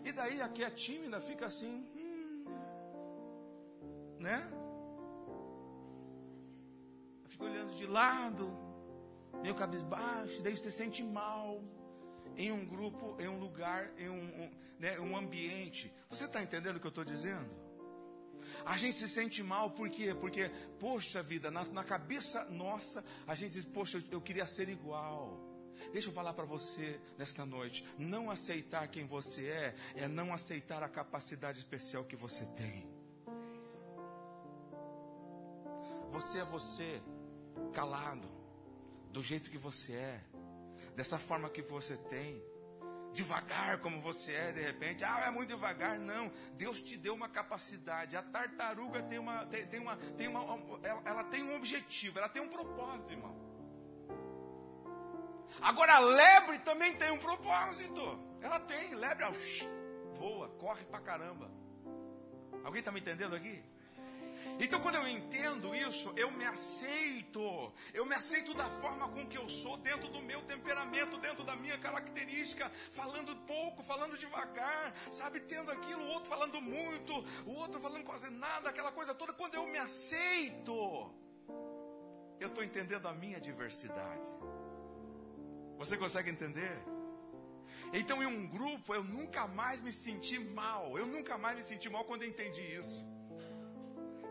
[0.03, 2.45] E daí a que é tímida fica assim, hum,
[4.19, 4.41] né?
[7.27, 8.51] Fica olhando de lado,
[9.43, 11.61] meio cabisbaixo, daí você se sente mal
[12.35, 15.93] em um grupo, em um lugar, em um, um, né, um ambiente.
[16.09, 17.64] Você está entendendo o que eu estou dizendo?
[18.65, 20.13] A gente se sente mal, por quê?
[20.13, 24.69] Porque, poxa vida, na, na cabeça nossa, a gente diz, poxa, eu, eu queria ser
[24.69, 25.45] igual.
[25.91, 30.83] Deixa eu falar para você nesta noite: não aceitar quem você é, é não aceitar
[30.83, 32.89] a capacidade especial que você tem.
[36.11, 37.01] Você é você,
[37.73, 38.29] calado,
[39.11, 40.23] do jeito que você é,
[40.95, 42.41] dessa forma que você tem.
[43.15, 45.03] Devagar como você é, de repente.
[45.03, 45.97] Ah, é muito devagar.
[45.97, 46.31] Não.
[46.53, 48.15] Deus te deu uma capacidade.
[48.15, 49.45] A tartaruga tem uma.
[49.45, 50.41] Tem, tem uma, tem uma
[50.83, 53.35] ela, ela tem um objetivo, ela tem um propósito, irmão.
[55.61, 58.01] Agora a lebre também tem um propósito.
[58.41, 59.25] Ela tem, lebre,
[60.13, 61.49] voa, corre pra caramba.
[62.63, 63.63] Alguém está me entendendo aqui?
[64.59, 67.73] Então, quando eu entendo isso, eu me aceito.
[67.93, 71.55] Eu me aceito da forma com que eu sou, dentro do meu temperamento, dentro da
[71.55, 75.39] minha característica, falando pouco, falando devagar, sabe?
[75.41, 77.13] Tendo aquilo, o outro falando muito,
[77.45, 79.33] o outro falando quase nada, aquela coisa toda.
[79.33, 81.13] Quando eu me aceito,
[82.39, 84.31] eu estou entendendo a minha diversidade.
[85.77, 86.81] Você consegue entender?
[87.93, 90.97] Então, em um grupo, eu nunca mais me senti mal.
[90.97, 93.14] Eu nunca mais me senti mal quando eu entendi isso.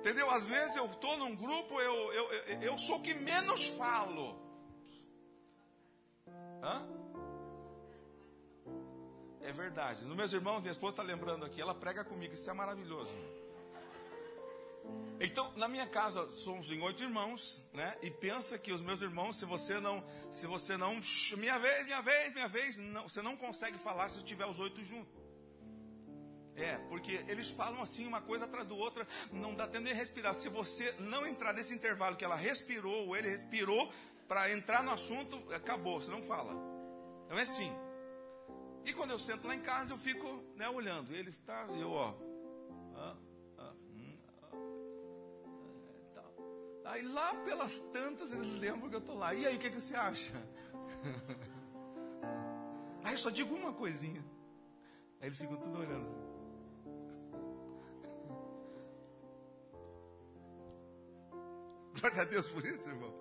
[0.04, 0.28] Entendeu?
[0.30, 4.38] Às vezes eu estou num grupo, eu, eu, eu, sou o que menos falo.
[6.62, 6.86] Hã?
[9.40, 10.04] É verdade.
[10.04, 13.14] Nos meus irmãos, minha esposa está lembrando aqui, ela prega comigo, isso é maravilhoso.
[15.18, 17.96] Então, na minha casa somos em oito irmãos, né?
[18.02, 21.00] E pensa que os meus irmãos, se você não, se você não,
[21.38, 24.84] minha vez, minha vez, minha vez, não, você não consegue falar se tiver os oito
[24.84, 25.23] juntos.
[26.56, 30.34] É, porque eles falam assim uma coisa atrás do outra, não dá tempo de respirar.
[30.34, 33.92] Se você não entrar nesse intervalo que ela respirou, ou ele respirou,
[34.28, 36.52] para entrar no assunto, acabou, você não fala.
[37.26, 37.70] Então é assim.
[38.84, 41.14] E quando eu sento lá em casa, eu fico né, olhando.
[41.14, 42.14] Ele está, eu, ó.
[42.94, 43.16] Ah,
[43.58, 44.50] ah, hum, ah,
[46.12, 46.24] tá.
[46.84, 49.34] Aí lá pelas tantas eles lembram que eu estou lá.
[49.34, 50.34] E aí, o que, que você acha?
[53.02, 54.24] aí eu só digo uma coisinha.
[55.20, 56.23] Aí eles ficam tudo olhando.
[62.04, 63.14] Glória a Deus por isso, irmão.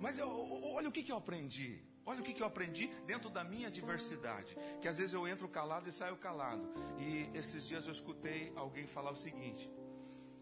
[0.00, 0.28] Mas eu,
[0.72, 1.82] olha o que, que eu aprendi.
[2.06, 4.56] Olha o que, que eu aprendi dentro da minha diversidade.
[4.80, 6.62] Que às vezes eu entro calado e saio calado.
[6.96, 9.68] E esses dias eu escutei alguém falar o seguinte: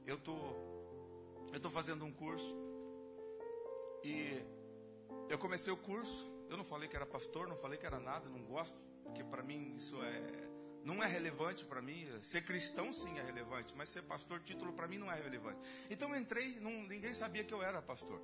[0.07, 0.37] Eu tô,
[1.51, 2.55] eu tô fazendo um curso
[4.05, 4.45] e
[5.31, 6.31] eu comecei o curso.
[6.51, 9.43] Eu não falei que era pastor, não falei que era nada, não gosto, porque para
[9.43, 10.50] mim isso é
[10.85, 12.07] não é relevante para mim.
[12.23, 15.59] Ser cristão, sim, é relevante, mas ser pastor, título para mim não é relevante.
[15.89, 18.21] Então eu entrei, não, ninguém sabia que eu era pastor.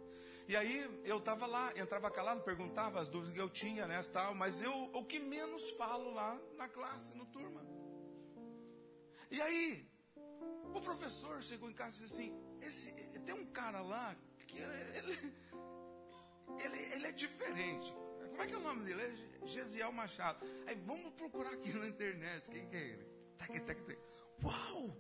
[0.48, 4.34] E aí eu estava lá, entrava calado, perguntava as dúvidas que eu tinha, né, tal,
[4.34, 7.66] mas eu o que menos falo lá na classe, no turma.
[9.30, 9.90] E aí,
[10.72, 14.16] o professor chegou em casa e disse assim: esse, tem um cara lá
[14.46, 15.34] que ele, ele,
[16.64, 17.92] ele, ele é diferente.
[18.36, 19.02] Como é que é o nome dele?
[19.02, 20.46] É Gesiel Machado.
[20.66, 22.50] Aí vamos procurar aqui na internet.
[22.50, 23.06] Quem que é ele?
[23.38, 23.98] Tac, tac, tac.
[24.44, 24.94] Uau!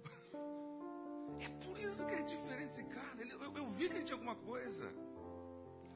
[1.38, 3.20] É por isso que é diferente esse cara.
[3.20, 4.90] Ele, eu, eu vi que ele tinha alguma coisa.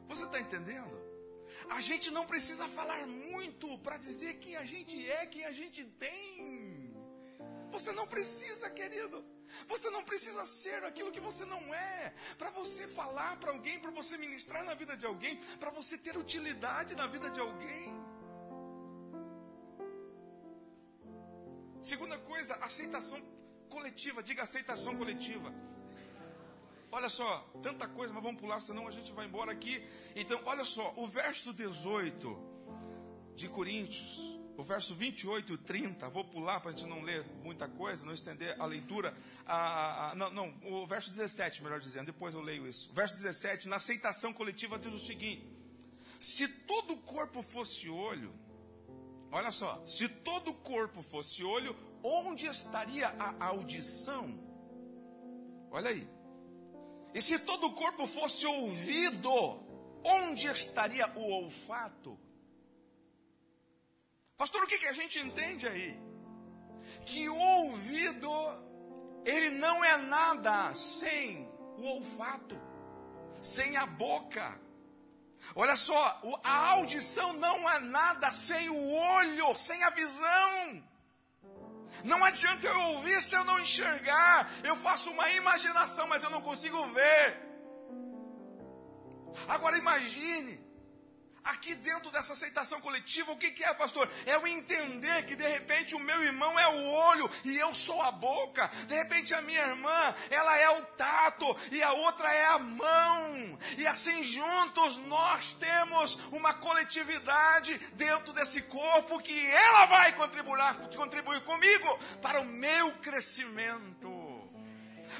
[0.09, 1.01] Você está entendendo?
[1.71, 5.83] A gente não precisa falar muito para dizer quem a gente é, quem a gente
[5.83, 6.95] tem.
[7.73, 9.25] Você não precisa, querido.
[9.67, 12.13] Você não precisa ser aquilo que você não é.
[12.39, 16.17] Para você falar para alguém, para você ministrar na vida de alguém, para você ter
[16.17, 18.01] utilidade na vida de alguém.
[21.83, 23.21] Segunda coisa, aceitação
[23.69, 24.23] coletiva.
[24.23, 25.53] Diga aceitação coletiva.
[26.93, 29.83] Olha só, tanta coisa, mas vamos pular, senão a gente vai embora aqui.
[30.17, 32.37] Então, olha só, o verso 18
[33.37, 37.67] de Coríntios o verso 28 e 30, vou pular para a gente não ler muita
[37.67, 39.15] coisa, não estender a leitura.
[39.47, 42.91] A, a, não, não, o verso 17, melhor dizendo, depois eu leio isso.
[42.91, 45.51] O verso 17, na aceitação coletiva, diz o seguinte:
[46.21, 48.35] Se todo o corpo fosse olho,
[49.33, 54.39] olha só, se todo o corpo fosse olho, onde estaria a audição?
[55.71, 56.07] Olha aí.
[57.15, 59.31] E se todo o corpo fosse ouvido,
[60.05, 62.19] onde estaria o olfato?
[64.41, 66.01] Pastor, o que, que a gente entende aí?
[67.05, 68.31] Que o ouvido,
[69.23, 72.59] ele não é nada sem o olfato,
[73.43, 74.59] sem a boca.
[75.55, 80.83] Olha só, a audição não é nada sem o olho, sem a visão.
[82.03, 84.51] Não adianta eu ouvir se eu não enxergar.
[84.65, 87.27] Eu faço uma imaginação, mas eu não consigo ver.
[89.47, 90.60] Agora imagine
[91.43, 94.09] Aqui dentro dessa aceitação coletiva, o que, que é, pastor?
[94.27, 98.01] É o entender que de repente o meu irmão é o olho e eu sou
[98.03, 98.69] a boca.
[98.87, 103.59] De repente a minha irmã, ela é o tato e a outra é a mão.
[103.79, 110.61] E assim juntos nós temos uma coletividade dentro desse corpo que ela vai contribuir,
[110.95, 114.11] contribuir comigo para o meu crescimento,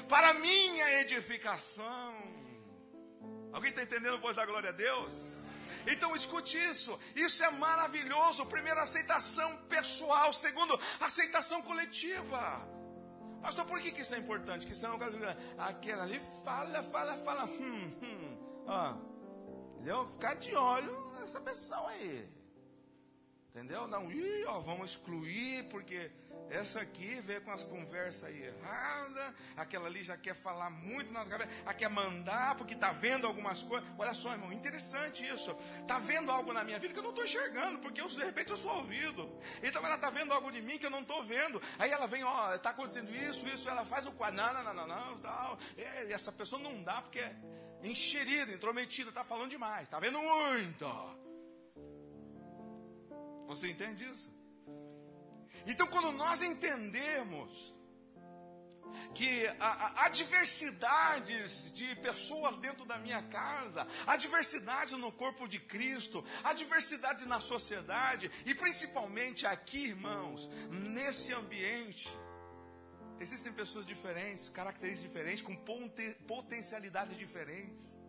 [0.07, 2.13] para a minha edificação.
[3.51, 5.40] Alguém está entendendo a voz da glória a Deus?
[5.87, 6.97] Então escute isso.
[7.15, 8.45] Isso é maravilhoso.
[8.45, 10.31] Primeiro, aceitação pessoal.
[10.33, 12.67] Segundo, aceitação coletiva.
[13.41, 14.67] Pastor, por que, que isso é importante?
[14.67, 14.99] Que senão
[15.57, 17.45] aquela ali fala, fala, fala.
[17.45, 18.63] Hum, hum.
[18.67, 18.93] Ó,
[19.73, 20.07] entendeu?
[20.07, 22.29] Ficar de olho nessa pessoa aí.
[23.49, 23.87] Entendeu?
[23.87, 26.11] Não, ih, ó, vamos excluir, porque
[26.51, 31.25] essa aqui veio com as conversas aí erradas, aquela ali já quer falar muito nas
[31.25, 33.87] cabeças, a quer mandar porque está vendo algumas coisas.
[33.97, 35.55] Olha só, irmão, interessante isso.
[35.79, 38.51] Está vendo algo na minha vida que eu não estou enxergando, porque eu, de repente
[38.51, 39.39] eu sou ouvido.
[39.63, 41.61] Então ela está vendo algo de mim que eu não estou vendo.
[41.79, 44.87] Aí ela vem, ó, está acontecendo isso, isso, ela faz o quadro, não, não, não,
[44.87, 45.57] não, tal.
[45.77, 47.33] E essa pessoa não dá porque é
[47.81, 50.85] enxerida, intrometida, está falando demais, está vendo muito.
[53.47, 54.40] Você entende isso?
[55.65, 57.73] Então, quando nós entendemos
[59.13, 66.23] que há, diversidades de pessoas dentro da minha casa, há diversidade no corpo de Cristo,
[66.43, 72.09] há diversidade na sociedade, e principalmente aqui, irmãos, nesse ambiente,
[73.19, 75.55] existem pessoas diferentes, características diferentes, com
[76.27, 78.00] potencialidades diferentes.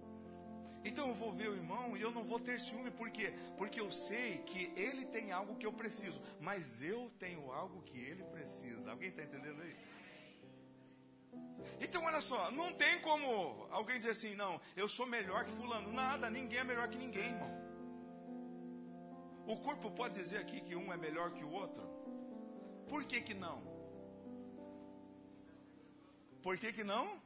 [0.84, 3.32] Então eu vou ver o irmão e eu não vou ter ciúme, por quê?
[3.56, 7.98] Porque eu sei que ele tem algo que eu preciso, mas eu tenho algo que
[7.98, 8.90] ele precisa.
[8.90, 9.76] Alguém está entendendo aí?
[11.80, 15.92] Então olha só, não tem como alguém dizer assim, não, eu sou melhor que fulano.
[15.92, 17.52] Nada, ninguém é melhor que ninguém, irmão.
[19.46, 21.82] O corpo pode dizer aqui que um é melhor que o outro?
[22.88, 23.62] Por que que não?
[26.42, 27.20] Por que que não?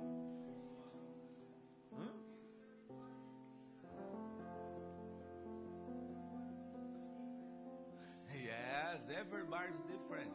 [9.11, 10.31] Everybody's different.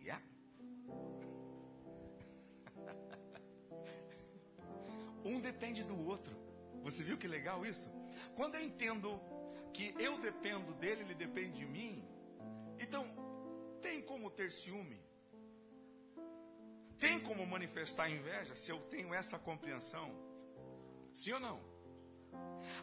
[0.00, 0.18] Yeah.
[5.24, 6.34] um depende do outro.
[6.82, 7.90] Você viu que legal isso?
[8.34, 9.20] Quando eu entendo
[9.72, 12.02] que eu dependo dele, ele depende de mim,
[12.78, 13.04] então
[13.80, 15.04] tem como ter ciúme?
[16.98, 20.10] Tem como manifestar inveja se eu tenho essa compreensão?
[21.12, 21.75] Sim ou não?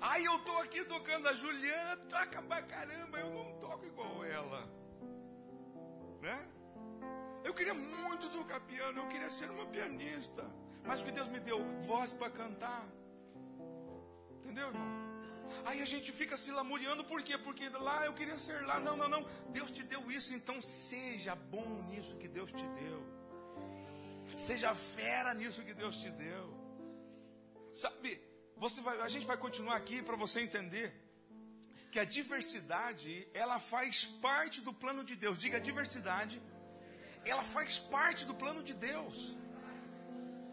[0.02, 4.70] Aí eu tô aqui tocando a Juliana, toca pra caramba, eu não toco igual ela.
[6.22, 6.48] Né?
[7.44, 10.44] Eu queria muito tocar piano, eu queria ser uma pianista.
[10.86, 12.88] Mas que Deus me deu voz para cantar.
[14.40, 15.04] Entendeu, irmão?
[15.66, 17.38] Aí a gente fica se lamuriando, por quê?
[17.38, 18.80] Porque lá eu queria ser lá.
[18.80, 19.26] Não, não, não.
[19.50, 23.04] Deus te deu isso, então seja bom nisso que Deus te deu.
[24.38, 26.54] Seja fera nisso que Deus te deu.
[27.72, 28.22] Sabe,
[28.64, 30.88] você vai, a gente vai continuar aqui para você entender
[31.92, 35.38] que a diversidade, ela faz parte do plano de Deus.
[35.38, 36.42] Diga diversidade,
[37.26, 39.38] ela faz parte do plano de Deus.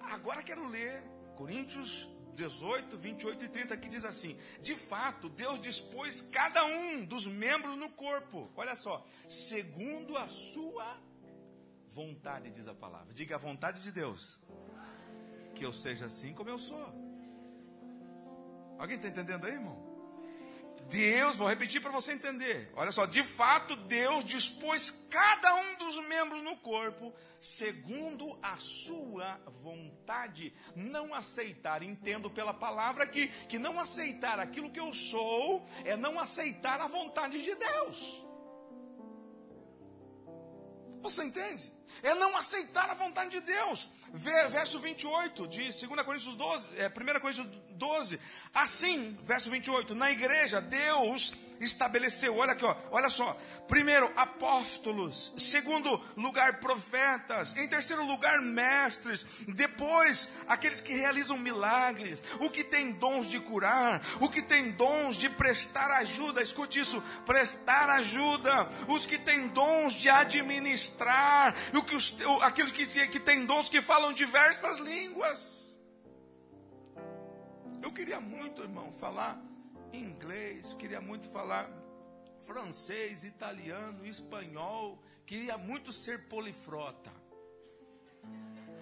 [0.00, 0.94] Agora quero ler
[1.36, 7.26] Coríntios 18, 28 e 30 que diz assim: De fato, Deus dispôs cada um dos
[7.28, 10.88] membros no corpo, olha só, segundo a sua
[11.86, 13.14] vontade, diz a palavra.
[13.14, 14.40] Diga a vontade de Deus,
[15.54, 17.09] que eu seja assim como eu sou.
[18.80, 19.78] Alguém está entendendo aí, irmão?
[20.88, 22.72] Deus, vou repetir para você entender.
[22.74, 29.38] Olha só, de fato, Deus dispôs cada um dos membros no corpo segundo a sua
[29.62, 30.54] vontade.
[30.74, 36.18] Não aceitar, entendo pela palavra aqui, que não aceitar aquilo que eu sou é não
[36.18, 38.24] aceitar a vontade de Deus.
[41.02, 41.70] Você entende?
[42.02, 43.88] É não aceitar a vontade de Deus.
[44.12, 47.46] Verso 28 de 2 Coríntios 12, é, 1 Coríntios
[47.80, 48.20] 12.
[48.54, 53.36] Assim, verso 28, na igreja, Deus estabeleceu, olha aqui, ó, olha só.
[53.68, 55.32] Primeiro, apóstolos.
[55.38, 57.56] Segundo lugar, profetas.
[57.56, 59.26] Em terceiro lugar, mestres.
[59.46, 62.20] Depois, aqueles que realizam milagres.
[62.40, 64.02] O que tem dons de curar.
[64.20, 66.42] O que tem dons de prestar ajuda.
[66.42, 68.68] Escute isso: prestar ajuda.
[68.88, 71.54] Os que têm dons de administrar.
[71.74, 75.59] O que os, aqueles que, que têm dons que falam diversas línguas.
[77.82, 79.40] Eu queria muito, irmão, falar
[79.92, 81.70] inglês, queria muito falar
[82.40, 87.10] francês, italiano, espanhol, queria muito ser polifrota.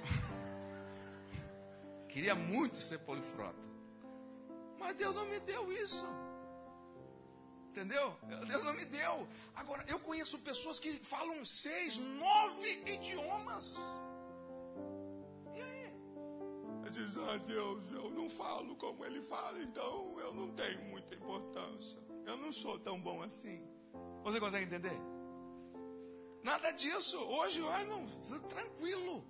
[2.09, 3.69] queria muito ser polifrota.
[4.79, 6.07] Mas Deus não me deu isso.
[7.71, 8.17] Entendeu?
[8.47, 9.29] Deus não me deu.
[9.55, 13.75] Agora, eu conheço pessoas que falam seis, nove idiomas.
[16.99, 22.01] Diz, ah Deus, eu não falo como ele fala, então eu não tenho muita importância.
[22.27, 23.63] Eu não sou tão bom assim.
[24.25, 24.99] Você consegue entender?
[26.43, 27.19] Nada disso.
[27.19, 28.07] Hoje, ai não,
[28.49, 29.25] tranquilo.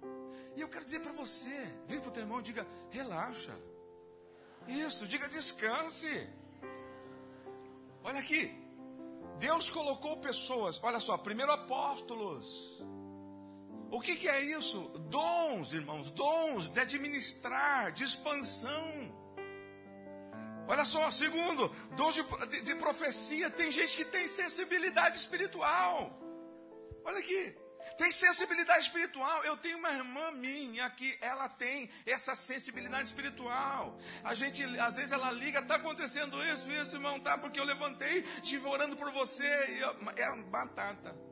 [0.56, 1.56] E eu quero dizer para você,
[1.86, 3.54] vire para o teu irmão e diga, relaxa.
[4.66, 6.28] Isso, diga descanse.
[8.02, 8.54] Olha aqui.
[9.38, 12.82] Deus colocou pessoas, olha só, primeiro apóstolos.
[13.90, 14.88] O que, que é isso?
[15.10, 19.16] Dons, irmãos, dons de administrar, de expansão.
[20.66, 23.48] Olha só, segundo, dons de, de, de profecia.
[23.50, 26.20] Tem gente que tem sensibilidade espiritual.
[27.04, 27.56] Olha aqui.
[27.96, 29.42] Tem sensibilidade espiritual.
[29.44, 33.98] Eu tenho uma irmã minha que ela tem essa sensibilidade espiritual.
[34.22, 37.38] A gente, às vezes, ela liga, está acontecendo isso, isso, irmão, tá?
[37.38, 39.46] Porque eu levantei, estive orando por você.
[39.80, 41.27] Eu, é batata.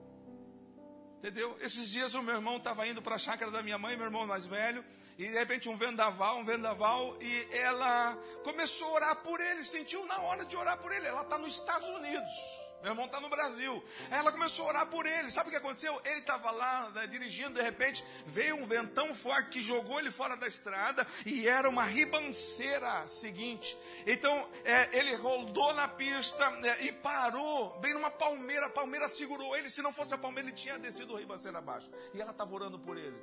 [1.18, 1.56] Entendeu?
[1.60, 4.26] Esses dias o meu irmão estava indo para a chácara da minha mãe, meu irmão
[4.26, 4.84] mais velho,
[5.18, 10.04] e de repente um vendaval, um vendaval, e ela começou a orar por ele, sentiu
[10.06, 11.06] na hora de orar por ele.
[11.06, 12.65] Ela está nos Estados Unidos.
[12.82, 13.82] Meu irmão está no Brasil.
[14.10, 15.30] Ela começou a orar por ele.
[15.30, 16.00] Sabe o que aconteceu?
[16.04, 20.36] Ele estava lá né, dirigindo, de repente veio um ventão forte que jogou ele fora
[20.36, 23.76] da estrada e era uma ribanceira seguinte.
[24.06, 28.66] Então é, ele rodou na pista é, e parou bem numa palmeira.
[28.66, 29.68] A palmeira segurou ele.
[29.68, 31.90] Se não fosse a palmeira, ele tinha descido o ribanceira abaixo.
[32.14, 33.16] E ela estava orando por ele.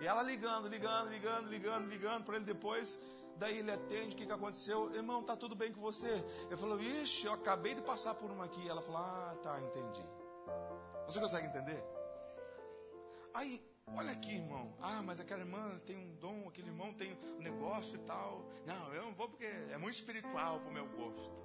[0.00, 3.00] E ela ligando, ligando, ligando, ligando, ligando para ele depois.
[3.42, 4.94] Daí ele atende, o que, que aconteceu?
[4.94, 6.24] Irmão, tá tudo bem com você?
[6.46, 8.68] Ele falou, ixi, eu acabei de passar por uma aqui.
[8.68, 10.06] Ela falou, ah, tá, entendi.
[11.06, 11.82] Você consegue entender?
[13.34, 13.60] Aí,
[13.96, 14.72] olha aqui, irmão.
[14.80, 18.48] Ah, mas aquela irmã tem um dom, aquele irmão tem um negócio e tal.
[18.64, 21.42] Não, eu não vou porque é muito espiritual pro meu gosto.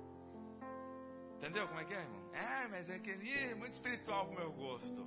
[1.37, 2.29] Entendeu como é que é, irmão?
[2.31, 5.03] É, mas é que é muito espiritual pro meu gosto.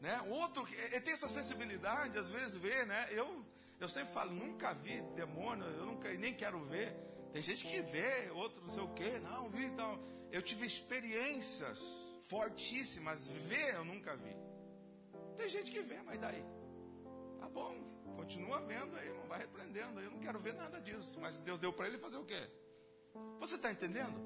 [0.00, 0.18] Né?
[0.30, 3.06] Outro, ele tem essa sensibilidade, às vezes vê, né?
[3.10, 3.43] Eu
[3.84, 6.96] eu sempre falo, nunca vi demônio, eu nunca nem quero ver.
[7.32, 10.00] Tem gente que vê, outro não sei o quê, não vi então.
[10.32, 11.80] Eu tive experiências
[12.22, 14.34] fortíssimas, ver eu nunca vi.
[15.36, 16.42] Tem gente que vê, mas daí?
[17.38, 17.74] Tá bom,
[18.16, 20.00] continua vendo aí, não vai repreendendo.
[20.00, 21.18] Eu não quero ver nada disso.
[21.20, 22.50] Mas Deus deu para ele fazer o quê?
[23.38, 24.18] Você está entendendo?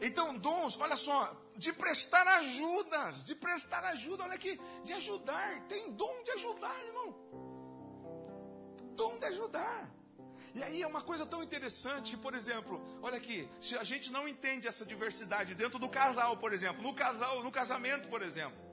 [0.00, 5.60] Então, dons, olha só, de prestar ajudas, de prestar ajuda, olha aqui, de ajudar.
[5.68, 7.63] Tem dom de ajudar, irmão
[8.94, 9.90] dom de ajudar.
[10.54, 14.12] E aí é uma coisa tão interessante que, por exemplo, olha aqui, se a gente
[14.12, 18.64] não entende essa diversidade dentro do casal, por exemplo, no casal, no casamento, por exemplo,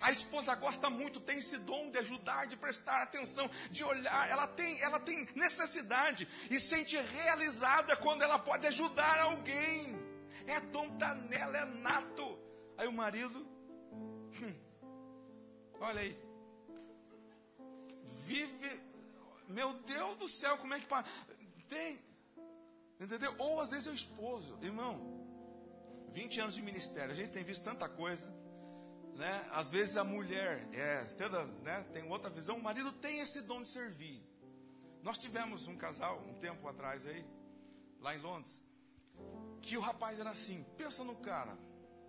[0.00, 4.48] a esposa gosta muito, tem esse dom de ajudar, de prestar atenção, de olhar, ela
[4.48, 9.96] tem, ela tem necessidade e sente realizada quando ela pode ajudar alguém.
[10.46, 12.36] É dom tá nela, é nato.
[12.76, 13.46] Aí o marido,
[13.92, 14.54] hum,
[15.78, 16.18] olha aí,
[18.26, 18.81] vive
[19.48, 20.86] meu Deus do céu, como é que
[21.68, 21.98] tem?
[23.00, 23.34] Entendeu?
[23.38, 25.20] Ou às vezes é o esposo, irmão.
[26.12, 28.28] 20 anos de ministério, a gente tem visto tanta coisa,
[29.16, 29.48] né?
[29.50, 33.62] Às vezes a mulher é, toda, né, tem outra visão, o marido tem esse dom
[33.62, 34.22] de servir.
[35.02, 37.24] Nós tivemos um casal um tempo atrás aí,
[37.98, 38.62] lá em Londres,
[39.62, 41.56] que o rapaz era assim, pensa no cara,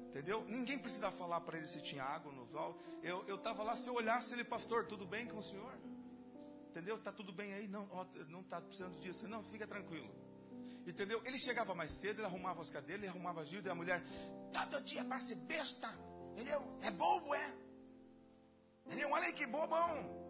[0.10, 0.44] entendeu?
[0.48, 2.78] Ninguém precisava falar para ele se tinha água no sol.
[3.02, 5.74] Eu eu estava lá, se eu olhasse ele, pastor, tudo bem com o senhor?
[6.74, 6.98] Entendeu?
[6.98, 7.68] Tá tudo bem aí?
[7.68, 9.28] Não, ó, não está precisando disso.
[9.28, 10.10] Não, fica tranquilo.
[10.88, 11.22] Entendeu?
[11.24, 14.04] Ele chegava mais cedo, ele arrumava as cadeiras, ele arrumava a Gilda e a mulher,
[14.52, 15.88] todo dia parece besta.
[16.32, 16.80] Entendeu?
[16.82, 17.54] É bobo, é?
[18.88, 19.12] Entendeu?
[19.12, 20.23] Olha aí que bobão.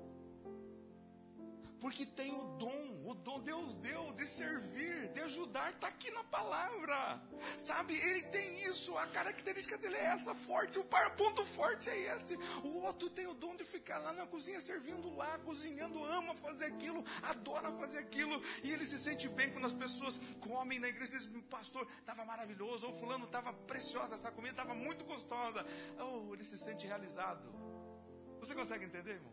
[1.84, 6.23] Porque tem o dom, o dom Deus deu de servir, de ajudar, está aqui na
[6.23, 7.21] palavra.
[7.57, 10.86] Sabe, ele tem isso, a característica dele é essa, forte, o
[11.17, 12.38] ponto forte é esse.
[12.63, 16.67] O outro tem o dom de ficar lá na cozinha servindo lá, cozinhando, ama fazer
[16.67, 21.17] aquilo, adora fazer aquilo, e ele se sente bem quando as pessoas comem na igreja,
[21.17, 25.65] diz, pastor, estava maravilhoso, ou fulano estava preciosa, essa comida estava muito gostosa.
[25.99, 27.53] Oh, ele se sente realizado.
[28.39, 29.32] Você consegue entender, irmão?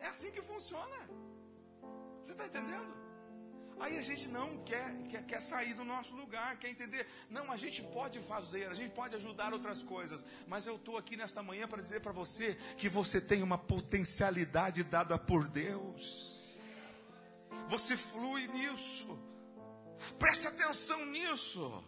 [0.00, 0.98] É assim que funciona.
[2.22, 2.98] Você está entendendo?
[3.80, 7.06] Aí a gente não quer, quer, quer sair do nosso lugar, quer entender.
[7.30, 10.24] Não, a gente pode fazer, a gente pode ajudar outras coisas.
[10.46, 14.82] Mas eu estou aqui nesta manhã para dizer para você que você tem uma potencialidade
[14.82, 16.58] dada por Deus.
[17.68, 19.18] Você flui nisso.
[20.18, 21.84] Preste atenção nisso.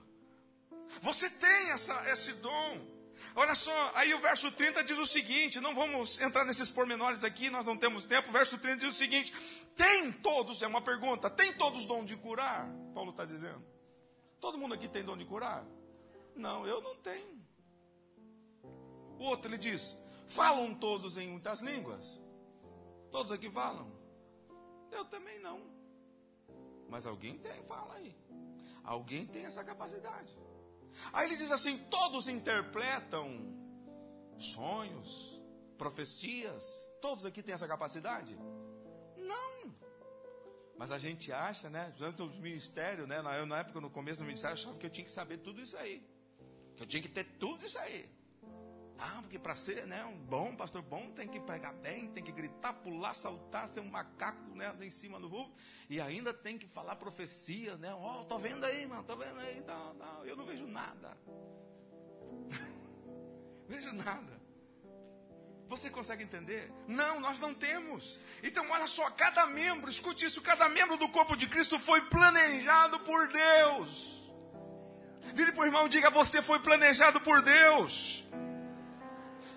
[1.02, 2.89] Você tem essa, esse dom.
[3.34, 7.48] Olha só, aí o verso 30 diz o seguinte: não vamos entrar nesses pormenores aqui,
[7.50, 8.28] nós não temos tempo.
[8.28, 9.32] O verso 30 diz o seguinte:
[9.76, 12.68] tem todos, é uma pergunta, tem todos dom de curar?
[12.94, 13.64] Paulo está dizendo.
[14.40, 15.64] Todo mundo aqui tem dom de curar?
[16.34, 17.40] Não, eu não tenho.
[19.18, 22.20] O outro ele diz: falam todos em muitas línguas?
[23.10, 23.92] Todos aqui falam?
[24.90, 25.60] Eu também não.
[26.88, 28.16] Mas alguém tem, fala aí.
[28.82, 30.36] Alguém tem essa capacidade.
[31.12, 33.28] Aí ele diz assim: todos interpretam
[34.38, 35.42] sonhos,
[35.76, 36.88] profecias.
[37.00, 38.36] Todos aqui têm essa capacidade?
[39.16, 39.74] Não.
[40.76, 41.92] Mas a gente acha, né?
[41.96, 43.18] Durante o ministério, né?
[43.38, 45.76] Eu, na época, no começo do ministério, achava que eu tinha que saber tudo isso
[45.76, 46.02] aí.
[46.76, 48.08] Que eu tinha que ter tudo isso aí.
[49.02, 52.30] Ah, porque para ser né, um bom pastor bom tem que pregar bem, tem que
[52.30, 55.50] gritar, pular, saltar, ser um macaco né, em cima do vulgo.
[55.88, 57.94] E ainda tem que falar profecias, né?
[57.94, 59.62] Ó, oh, tô vendo aí, mano, tô vendo aí.
[59.62, 60.20] Tá, tá.
[60.24, 61.16] Eu não vejo nada.
[63.66, 64.38] vejo nada.
[65.66, 66.70] Você consegue entender?
[66.86, 68.20] Não, nós não temos.
[68.42, 73.00] Então, olha só, cada membro, escute isso, cada membro do corpo de Cristo foi planejado
[73.00, 74.30] por Deus.
[75.32, 78.26] Vire para o irmão e diga: Você foi planejado por Deus.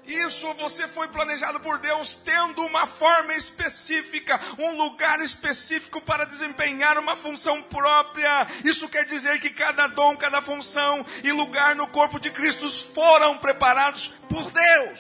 [0.06, 6.98] Isso você foi planejado por Deus tendo uma forma específica, um lugar específico para desempenhar
[6.98, 8.48] uma função própria.
[8.66, 13.38] Isso quer dizer que cada dom, cada função e lugar no corpo de Cristo foram
[13.38, 15.00] preparados por Deus.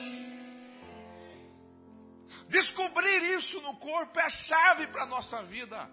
[2.47, 5.89] Descobrir isso no corpo é a chave para a nossa vida.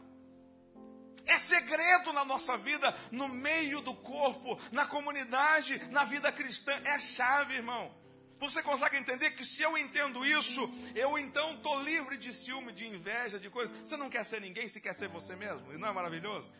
[1.26, 6.72] É segredo na nossa vida, no meio do corpo, na comunidade, na vida cristã.
[6.84, 7.99] É a chave, irmão.
[8.40, 10.62] Você consegue entender que se eu entendo isso,
[10.94, 13.76] eu então estou livre de ciúme, de inveja, de coisas.
[13.86, 15.72] Você não quer ser ninguém, se quer ser você mesmo.
[15.74, 16.52] E não é maravilhoso?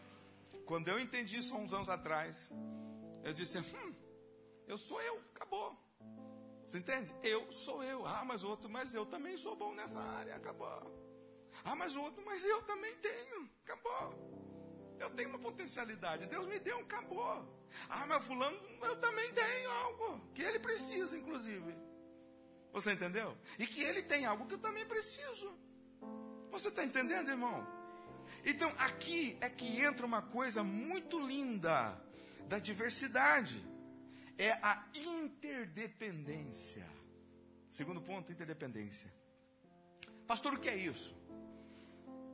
[0.66, 2.52] Quando eu entendi isso há uns anos atrás,
[3.24, 3.94] eu disse: hum,
[4.68, 5.74] eu sou eu, acabou.
[6.66, 7.12] Você entende?
[7.22, 8.06] Eu sou eu.
[8.06, 10.68] Ah, mas outro, mas eu também sou bom nessa área, acabou.
[11.64, 14.14] Ah, mas outro, mas eu também tenho, acabou.
[14.98, 17.59] Eu tenho uma potencialidade, Deus me deu, acabou.
[17.88, 21.74] Ah, mas fulano, eu também tenho algo que ele precisa, inclusive.
[22.72, 23.36] Você entendeu?
[23.58, 25.52] E que ele tem algo que eu também preciso.
[26.50, 27.66] Você está entendendo, irmão?
[28.44, 32.00] Então, aqui é que entra uma coisa muito linda
[32.46, 33.64] da diversidade.
[34.38, 36.88] É a interdependência.
[37.68, 39.12] Segundo ponto, interdependência.
[40.26, 41.16] Pastor, o que é isso?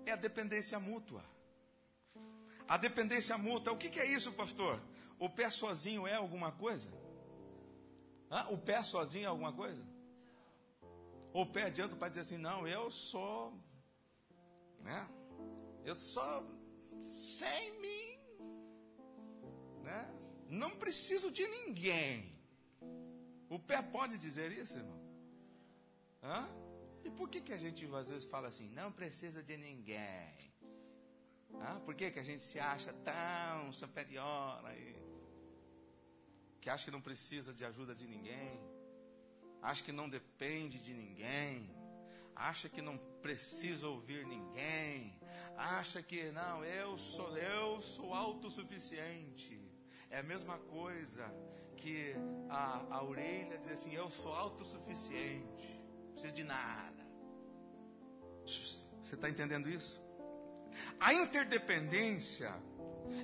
[0.04, 1.24] É a dependência mútua.
[2.68, 4.80] A dependência mútua, o que é isso, pastor?
[5.18, 6.90] O pé sozinho é alguma coisa?
[8.30, 8.48] Hã?
[8.50, 9.82] O pé sozinho é alguma coisa?
[11.32, 13.52] O pé adianta para dizer assim, não, eu sou,
[14.80, 15.08] né?
[15.84, 16.44] Eu sou
[17.00, 18.18] sem mim,
[19.82, 20.10] né?
[20.48, 22.34] Não preciso de ninguém.
[23.48, 25.00] O pé pode dizer isso, irmão?
[26.22, 26.48] Hã?
[27.04, 30.46] E por que, que a gente às vezes fala assim, não precisa de ninguém?
[31.84, 34.95] Por que, que a gente se acha tão superior aí?
[36.66, 38.60] Que acha que não precisa de ajuda de ninguém,
[39.62, 41.70] acha que não depende de ninguém,
[42.34, 45.16] acha que não precisa ouvir ninguém,
[45.56, 49.56] acha que não, eu sou eu sou autossuficiente.
[50.10, 51.32] É a mesma coisa
[51.76, 52.16] que
[52.50, 57.06] a, a orelha diz assim, eu sou autossuficiente, não preciso de nada.
[58.44, 60.02] Você está entendendo isso?
[60.98, 62.52] A interdependência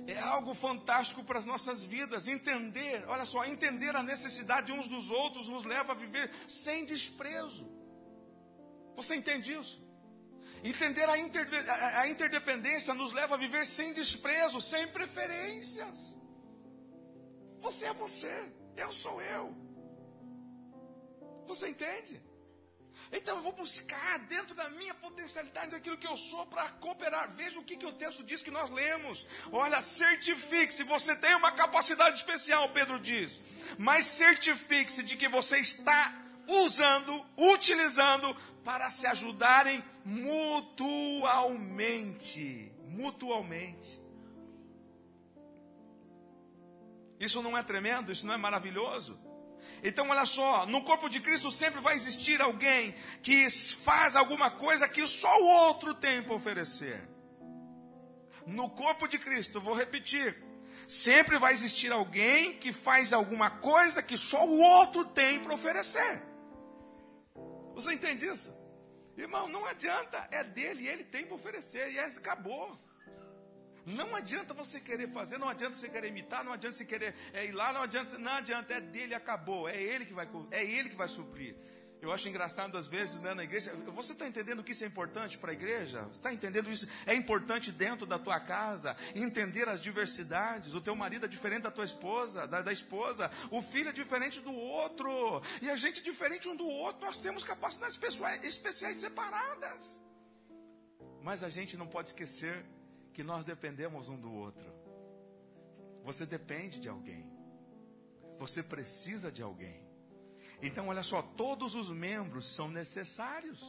[0.07, 2.27] é algo fantástico para as nossas vidas.
[2.27, 7.71] Entender, olha só, entender a necessidade uns dos outros nos leva a viver sem desprezo.
[8.95, 9.81] Você entende isso?
[10.63, 11.47] Entender a, inter,
[11.99, 16.17] a, interdependência nos leva a viver sem desprezo, sem preferências.
[17.59, 19.53] Você é você, eu sou eu.
[21.45, 22.21] Você entende?
[23.11, 27.29] Então eu vou buscar dentro da minha potencialidade, daquilo que eu sou, para cooperar.
[27.31, 29.27] Veja o que, que o texto diz que nós lemos.
[29.51, 33.43] Olha, certifique-se, você tem uma capacidade especial, Pedro diz.
[33.77, 36.11] Mas certifique-se de que você está
[36.47, 41.11] usando, utilizando para se ajudarem mutualmente.
[42.85, 44.01] Mutualmente.
[47.19, 48.11] Isso não é tremendo?
[48.11, 49.22] Isso não é maravilhoso?
[49.83, 54.87] Então, olha só, no corpo de Cristo sempre vai existir alguém que faz alguma coisa
[54.87, 57.05] que só o outro tem para oferecer.
[58.47, 60.41] No corpo de Cristo, vou repetir,
[60.87, 66.21] sempre vai existir alguém que faz alguma coisa que só o outro tem para oferecer.
[67.75, 68.57] Você entende isso?
[69.17, 72.75] Irmão, não adianta, é dele, ele tem para oferecer, e acabou.
[73.85, 77.45] Não adianta você querer fazer, não adianta você querer imitar, não adianta você querer é,
[77.45, 80.89] ir lá, não adianta, não adianta, é dele, acabou, é ele que vai, é ele
[80.89, 81.55] que vai suprir.
[82.03, 83.73] Eu acho engraçado às vezes né, na igreja.
[83.95, 86.05] Você está entendendo que isso é importante para a igreja?
[86.11, 86.85] Está entendendo isso?
[87.05, 90.73] É importante dentro da tua casa entender as diversidades.
[90.73, 93.31] O teu marido é diferente da tua esposa, da, da esposa.
[93.49, 95.41] O filho é diferente do outro.
[95.61, 97.05] E a gente é diferente um do outro.
[97.05, 100.03] Nós temos capacidades pessoais, especiais separadas.
[101.21, 102.65] Mas a gente não pode esquecer
[103.13, 104.73] que nós dependemos um do outro.
[106.03, 107.31] Você depende de alguém.
[108.37, 109.87] Você precisa de alguém.
[110.61, 113.63] Então, olha só, todos os membros são necessários.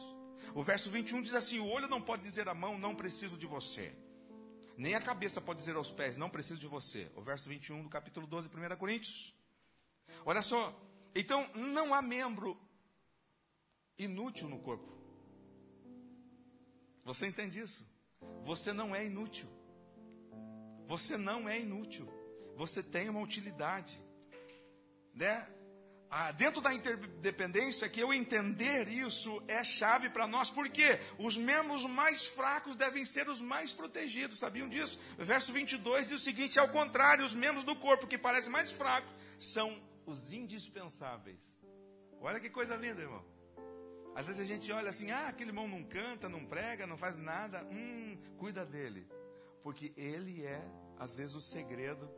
[0.53, 3.45] O verso 21 diz assim: O olho não pode dizer à mão, não preciso de
[3.45, 3.95] você.
[4.77, 7.09] Nem a cabeça pode dizer aos pés, não preciso de você.
[7.15, 9.33] O verso 21 do capítulo 12, 1 Coríntios.
[10.25, 10.77] Olha só,
[11.13, 12.59] então não há membro
[13.97, 14.93] inútil no corpo.
[17.05, 17.94] Você entende isso?
[18.41, 19.49] Você não é inútil.
[20.87, 22.07] Você não é inútil.
[22.55, 23.99] Você tem uma utilidade.
[25.13, 25.47] Né?
[26.09, 31.85] Ah, dentro da interdependência, que eu entender isso é chave para nós, porque os membros
[31.85, 34.99] mais fracos devem ser os mais protegidos, sabiam disso?
[35.17, 39.13] Verso 22 diz o seguinte: ao contrário, os membros do corpo que parecem mais fracos
[39.39, 41.51] são os indispensáveis.
[42.21, 43.34] Olha que coisa linda, irmão.
[44.15, 47.17] Às vezes a gente olha assim, ah, aquele irmão não canta, não prega, não faz
[47.17, 49.05] nada, hum, cuida dele,
[49.61, 50.65] porque ele é,
[50.97, 52.09] às vezes, o segredo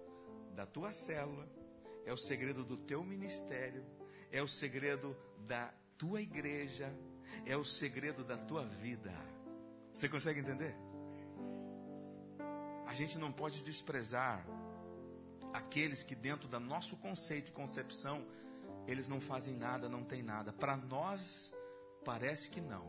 [0.54, 1.50] da tua célula,
[2.06, 3.84] é o segredo do teu ministério,
[4.32, 5.18] é o segredo
[5.48, 6.94] da tua igreja,
[7.46, 9.12] é o segredo da tua vida.
[9.92, 10.76] Você consegue entender?
[12.86, 14.46] A gente não pode desprezar
[15.52, 18.24] aqueles que, dentro do nosso conceito e concepção,
[18.86, 20.54] eles não fazem nada, não tem nada.
[20.54, 21.57] Para nós,
[22.08, 22.88] parece que não,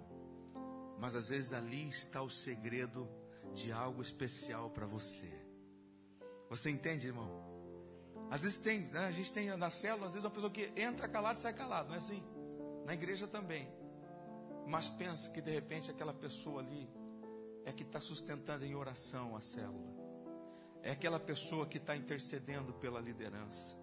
[0.97, 3.09] mas às vezes ali está o segredo
[3.53, 5.29] de algo especial para você.
[6.49, 7.29] Você entende, irmão?
[8.31, 9.07] Às vezes tem, né?
[9.07, 11.89] a gente tem na célula, às vezes uma pessoa que entra calado e sai calado,
[11.89, 12.23] não é assim?
[12.87, 13.69] Na igreja também.
[14.69, 16.89] Mas pensa que de repente aquela pessoa ali
[17.64, 19.97] é que está sustentando em oração a célula.
[20.81, 23.77] É aquela pessoa que está intercedendo pela liderança.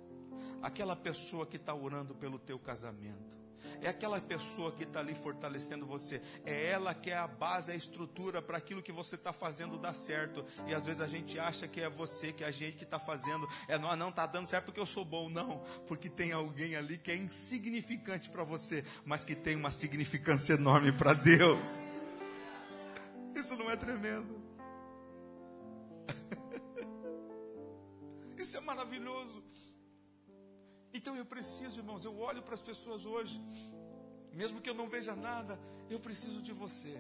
[0.62, 3.45] Aquela pessoa que está orando pelo teu casamento.
[3.82, 6.22] É aquela pessoa que está ali fortalecendo você.
[6.46, 9.94] É ela que é a base, a estrutura para aquilo que você está fazendo dar
[9.94, 10.46] certo.
[10.68, 13.00] E às vezes a gente acha que é você, que é a gente que está
[13.00, 13.48] fazendo.
[13.68, 15.64] É não, não está dando certo porque eu sou bom, não.
[15.88, 20.92] Porque tem alguém ali que é insignificante para você, mas que tem uma significância enorme
[20.92, 21.80] para Deus.
[23.36, 24.42] Isso não é tremendo?
[28.38, 29.45] Isso é maravilhoso.
[30.98, 33.38] Então eu preciso, irmãos, eu olho para as pessoas hoje,
[34.32, 36.96] mesmo que eu não veja nada, eu preciso de você.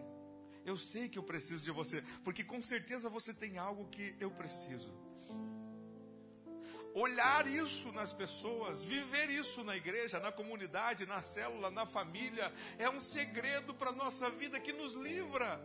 [0.65, 4.31] Eu sei que eu preciso de você, porque com certeza você tem algo que eu
[4.31, 4.91] preciso.
[6.93, 12.89] Olhar isso nas pessoas, viver isso na igreja, na comunidade, na célula, na família, é
[12.89, 15.61] um segredo para a nossa vida que nos livra.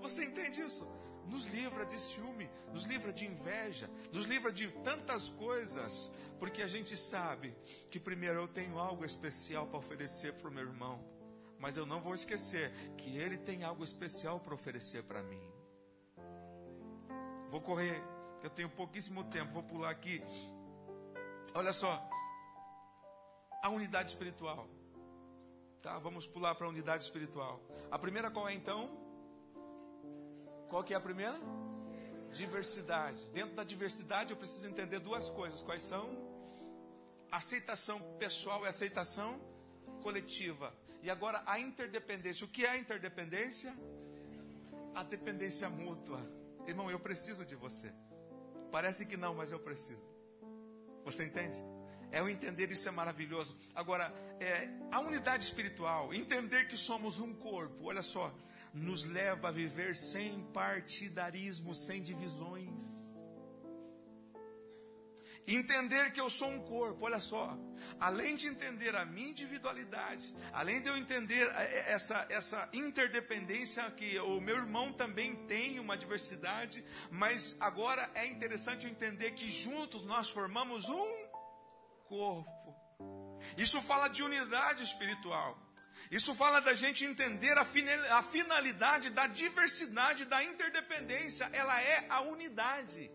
[0.00, 1.01] Você entende isso?
[1.26, 6.66] Nos livra de ciúme, nos livra de inveja, nos livra de tantas coisas, porque a
[6.66, 7.54] gente sabe
[7.90, 11.04] que primeiro eu tenho algo especial para oferecer para o meu irmão,
[11.58, 15.42] mas eu não vou esquecer que ele tem algo especial para oferecer para mim.
[17.50, 18.02] Vou correr,
[18.42, 20.22] eu tenho pouquíssimo tempo, vou pular aqui.
[21.54, 22.08] Olha só,
[23.62, 24.68] a unidade espiritual.
[25.82, 27.60] Tá, vamos pular para a unidade espiritual.
[27.90, 29.01] A primeira qual é então?
[30.72, 31.38] Qual que é a primeira?
[32.30, 33.18] Diversidade.
[33.34, 35.60] Dentro da diversidade eu preciso entender duas coisas.
[35.60, 36.08] Quais são?
[37.30, 39.38] Aceitação pessoal e aceitação
[40.02, 40.74] coletiva.
[41.02, 42.46] E agora a interdependência.
[42.46, 43.70] O que é a interdependência?
[44.94, 46.26] A dependência mútua.
[46.66, 47.92] Irmão, eu preciso de você.
[48.70, 50.08] Parece que não, mas eu preciso.
[51.04, 51.62] Você entende?
[52.10, 53.58] É o entender isso é maravilhoso.
[53.74, 54.10] Agora,
[54.40, 57.88] é, a unidade espiritual, entender que somos um corpo.
[57.88, 58.34] Olha só,
[58.72, 63.02] nos leva a viver sem partidarismo, sem divisões.
[65.46, 67.58] Entender que eu sou um corpo, olha só,
[67.98, 73.90] além de entender a minha individualidade, além de eu entender eh, eh, essa, essa interdependência,
[73.90, 79.50] que o meu irmão também tem uma diversidade, mas agora é interessante eu entender que
[79.50, 81.28] juntos nós formamos um
[82.04, 82.76] corpo.
[83.56, 85.58] Isso fala de unidade espiritual.
[86.12, 91.48] Isso fala da gente entender a finalidade da diversidade, da interdependência.
[91.54, 93.10] Ela é a unidade.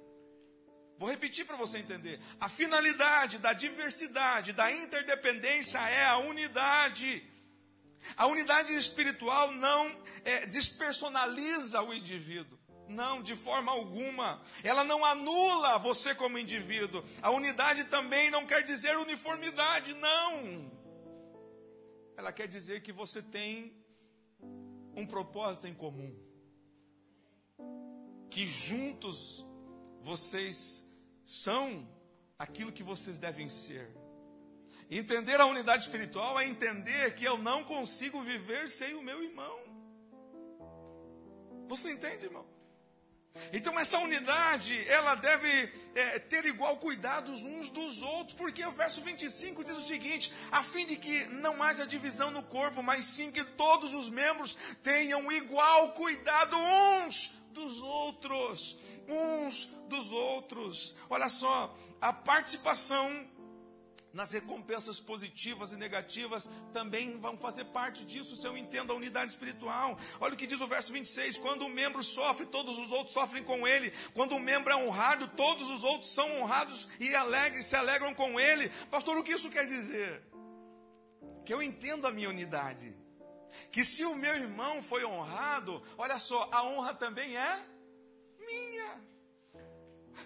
[0.98, 2.20] Vou repetir para você entender.
[2.40, 7.24] A finalidade da diversidade, da interdependência é a unidade.
[8.16, 9.96] A unidade espiritual não
[10.26, 12.58] é, despersonaliza o indivíduo.
[12.90, 14.42] Não, de forma alguma.
[14.64, 17.04] Ela não anula você como indivíduo.
[17.22, 20.77] A unidade também não quer dizer uniformidade, não
[22.18, 23.72] ela quer dizer que você tem
[24.96, 26.14] um propósito em comum.
[28.32, 29.46] Que juntos
[30.02, 30.84] vocês
[31.24, 31.88] são
[32.40, 33.96] aquilo que vocês devem ser.
[34.90, 39.60] Entender a unidade espiritual é entender que eu não consigo viver sem o meu irmão.
[41.68, 42.57] Você entende, irmão?
[43.52, 49.02] Então essa unidade, ela deve é, ter igual cuidado uns dos outros, porque o verso
[49.02, 53.32] 25 diz o seguinte: a fim de que não haja divisão no corpo, mas sim
[53.32, 58.78] que todos os membros tenham igual cuidado uns dos outros.
[59.08, 60.96] Uns dos outros.
[61.10, 63.26] Olha só, a participação
[64.18, 69.32] nas recompensas positivas e negativas também vão fazer parte disso, se eu entendo a unidade
[69.32, 69.96] espiritual.
[70.20, 73.44] Olha o que diz o verso 26: quando o membro sofre, todos os outros sofrem
[73.44, 73.94] com ele.
[74.16, 78.40] Quando o membro é honrado, todos os outros são honrados e alegres, se alegram com
[78.40, 78.70] ele.
[78.90, 80.24] Pastor, o que isso quer dizer?
[81.46, 82.98] Que eu entendo a minha unidade.
[83.72, 87.64] Que se o meu irmão foi honrado, olha só, a honra também é.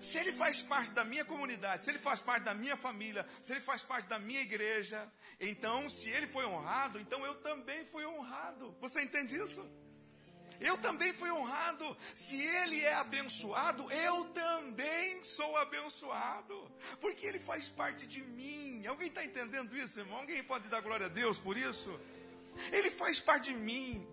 [0.01, 3.53] Se ele faz parte da minha comunidade, se ele faz parte da minha família, se
[3.53, 5.07] ele faz parte da minha igreja,
[5.39, 8.75] então, se ele foi honrado, então eu também fui honrado.
[8.81, 9.63] Você entende isso?
[10.59, 11.97] Eu também fui honrado.
[12.13, 16.71] Se ele é abençoado, eu também sou abençoado.
[16.99, 18.85] Porque ele faz parte de mim.
[18.85, 20.19] Alguém está entendendo isso, irmão?
[20.19, 21.99] Alguém pode dar glória a Deus por isso?
[22.71, 24.07] Ele faz parte de mim.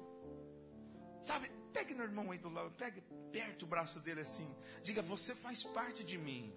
[1.23, 4.49] Sabe, pegue no irmão aí do lado, pegue, aperte o braço dele assim.
[4.83, 6.53] Diga, você faz parte de mim.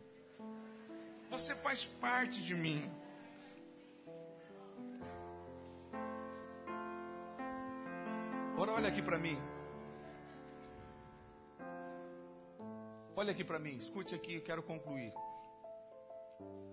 [1.29, 2.91] Você faz parte de mim.
[8.57, 9.37] Ora, olha aqui para mim.
[13.15, 15.13] Olha aqui para mim, escute aqui, eu quero concluir.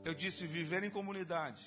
[0.05, 1.65] Eu disse viver em comunidade.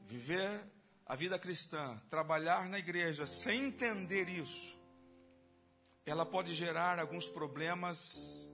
[0.00, 0.64] Viver
[1.04, 4.81] a vida cristã, trabalhar na igreja sem entender isso,
[6.04, 8.48] ela pode gerar alguns problemas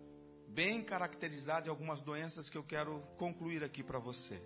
[0.48, 4.40] bem caracterizados e algumas doenças que eu quero concluir aqui para você.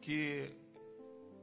[0.00, 0.56] Que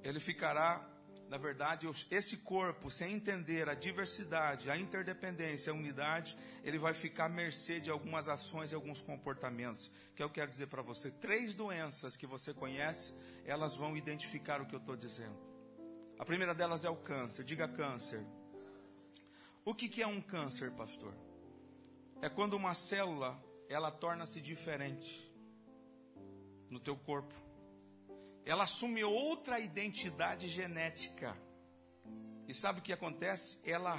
[0.03, 0.85] ele ficará,
[1.29, 7.25] na verdade, esse corpo, sem entender a diversidade, a interdependência, a unidade, ele vai ficar
[7.25, 9.89] à mercê de algumas ações e alguns comportamentos.
[10.15, 13.13] Que eu quero dizer para você: três doenças que você conhece,
[13.45, 15.37] elas vão identificar o que eu estou dizendo.
[16.19, 17.43] A primeira delas é o câncer.
[17.43, 18.25] Diga câncer.
[19.65, 21.11] O que, que é um câncer, pastor?
[22.21, 25.33] É quando uma célula ela torna-se diferente
[26.69, 27.33] no teu corpo.
[28.45, 31.35] Ela assume outra identidade genética.
[32.47, 33.59] E sabe o que acontece?
[33.65, 33.97] Ela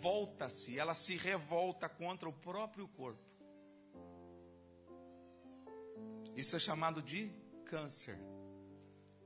[0.00, 3.22] volta-se, ela se revolta contra o próprio corpo.
[6.34, 7.28] Isso é chamado de
[7.66, 8.18] câncer.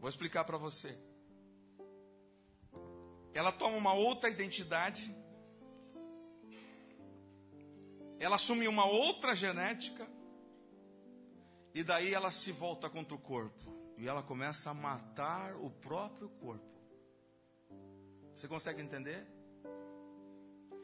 [0.00, 0.98] Vou explicar para você.
[3.32, 5.14] Ela toma uma outra identidade
[8.18, 10.08] ela assume uma outra genética
[11.74, 16.28] e daí ela se volta contra o corpo e ela começa a matar o próprio
[16.28, 16.76] corpo.
[18.34, 19.26] Você consegue entender?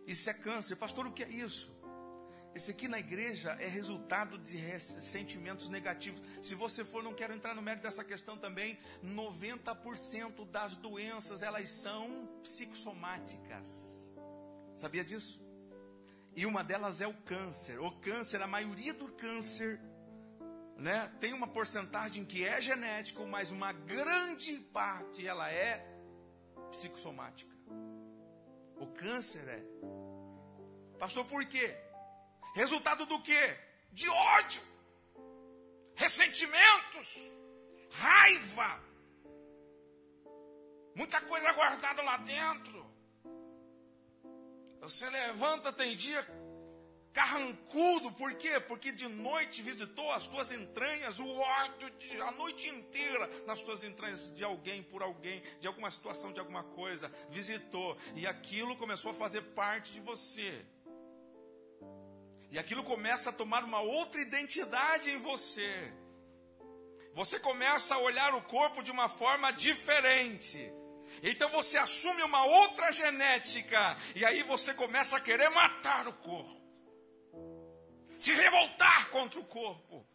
[0.07, 1.07] Isso é câncer, pastor.
[1.07, 1.73] O que é isso?
[2.55, 6.21] Esse aqui na igreja é resultado de sentimentos negativos.
[6.43, 8.79] Se você for, não quero entrar no mérito dessa questão também.
[9.03, 13.67] 90% das doenças elas são psicossomáticas.
[14.75, 15.41] Sabia disso?
[16.35, 17.79] E uma delas é o câncer.
[17.81, 19.81] O câncer, a maioria do câncer,
[20.77, 25.87] né, tem uma porcentagem que é genético, mas uma grande parte ela é
[26.71, 27.55] psicossomática.
[28.77, 29.63] O câncer é.
[30.99, 31.77] Pastor, por quê?
[32.55, 33.57] Resultado do quê?
[33.93, 34.63] De ódio,
[35.95, 37.19] ressentimentos,
[37.91, 38.81] raiva,
[40.95, 42.92] muita coisa guardada lá dentro.
[44.83, 46.27] Você levanta, tem dia
[47.13, 48.59] carrancudo, por quê?
[48.59, 53.85] Porque de noite visitou as tuas entranhas, o ódio de, a noite inteira nas tuas
[53.85, 59.13] entranhas de alguém, por alguém, de alguma situação, de alguma coisa, visitou, e aquilo começou
[59.13, 60.67] a fazer parte de você.
[62.51, 65.73] E aquilo começa a tomar uma outra identidade em você.
[67.15, 70.73] Você começa a olhar o corpo de uma forma diferente.
[71.23, 73.97] Então você assume uma outra genética.
[74.17, 76.61] E aí você começa a querer matar o corpo.
[78.19, 80.07] Se revoltar contra o corpo.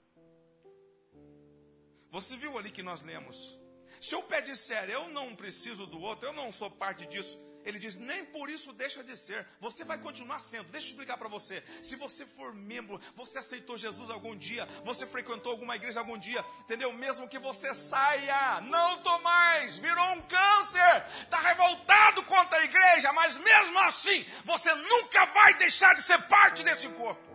[2.10, 3.58] Você viu ali que nós lemos.
[4.01, 7.38] Se o pé disser, eu não preciso do outro, eu não sou parte disso,
[7.68, 9.45] ele diz: nem por isso deixa de ser.
[9.59, 10.70] Você vai continuar sendo.
[10.70, 11.61] Deixa eu explicar para você.
[11.84, 16.43] Se você for membro, você aceitou Jesus algum dia, você frequentou alguma igreja algum dia,
[16.61, 16.93] entendeu?
[16.93, 23.11] Mesmo que você saia, não estou mais, virou um câncer, está revoltado contra a igreja,
[23.11, 27.26] mas mesmo assim, você nunca vai deixar de ser parte desse corpo.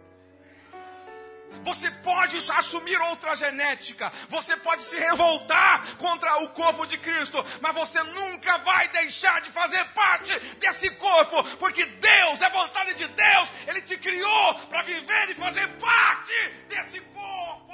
[1.63, 7.75] Você pode assumir outra genética, você pode se revoltar contra o corpo de Cristo, mas
[7.75, 13.53] você nunca vai deixar de fazer parte desse corpo, porque Deus, é vontade de Deus,
[13.67, 17.73] Ele te criou para viver e fazer parte desse corpo.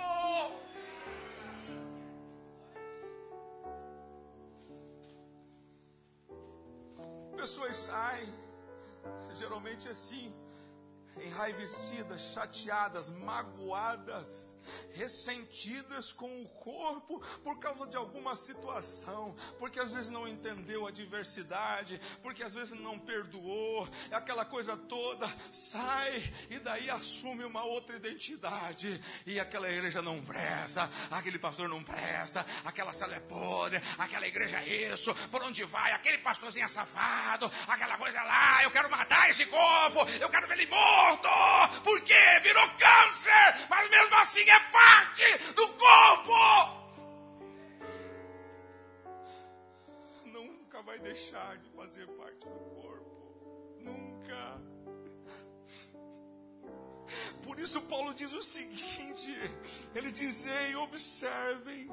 [7.37, 8.35] Pessoas saem,
[9.35, 10.35] geralmente assim,
[11.21, 14.58] enraivecidas, chateadas, magoadas,
[14.93, 20.91] ressentidas com o corpo por causa de alguma situação, porque às vezes não entendeu a
[20.91, 27.65] diversidade, porque às vezes não perdoou, é aquela coisa toda, sai e daí assume uma
[27.65, 33.81] outra identidade, e aquela igreja não presta, aquele pastor não presta, aquela sala é podre,
[33.99, 38.71] aquela igreja é isso, por onde vai, aquele pastorzinho é safado, aquela coisa lá, eu
[38.71, 41.29] quero matar esse corpo, eu quero ver ele morto,
[58.09, 59.35] Paulo diz o seguinte:
[59.95, 61.91] ele diz, ei, observem.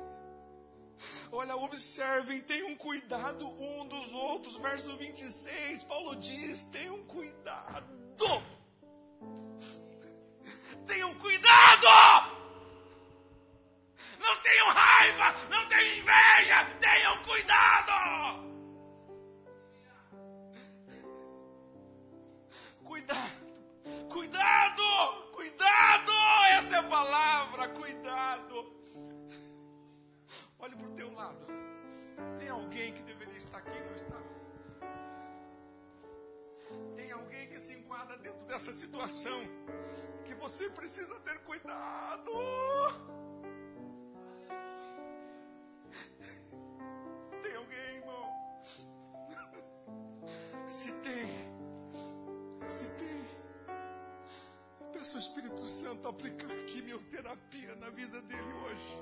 [1.31, 4.55] Olha, observem, tenham cuidado um dos outros.
[4.57, 7.85] Verso 26, Paulo diz: tenham cuidado.
[10.85, 12.35] Tenham cuidado!
[14.19, 17.84] Não tenham raiva, não tenham inveja, tenham cuidado!
[27.05, 28.55] Palavra, cuidado.
[30.59, 31.47] Olhe para o teu lado.
[32.39, 34.19] Tem alguém que deveria estar aqui e não está?
[36.95, 39.39] Tem alguém que se enquadra dentro dessa situação
[40.25, 42.31] que você precisa ter cuidado.
[47.43, 48.25] Tem alguém, irmão?
[50.67, 51.27] Se tem,
[52.67, 53.04] se tem,
[55.05, 58.97] peço ao Espírito Santo aplicar quimioterapia na vida dele hoje.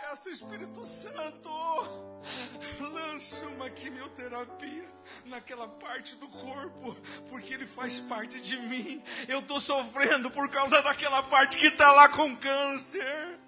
[0.00, 1.50] Peça Espírito Santo,
[2.80, 4.90] lance uma quimioterapia
[5.26, 6.96] naquela parte do corpo,
[7.28, 9.02] porque ele faz parte de mim.
[9.28, 13.38] Eu estou sofrendo por causa daquela parte que está lá com câncer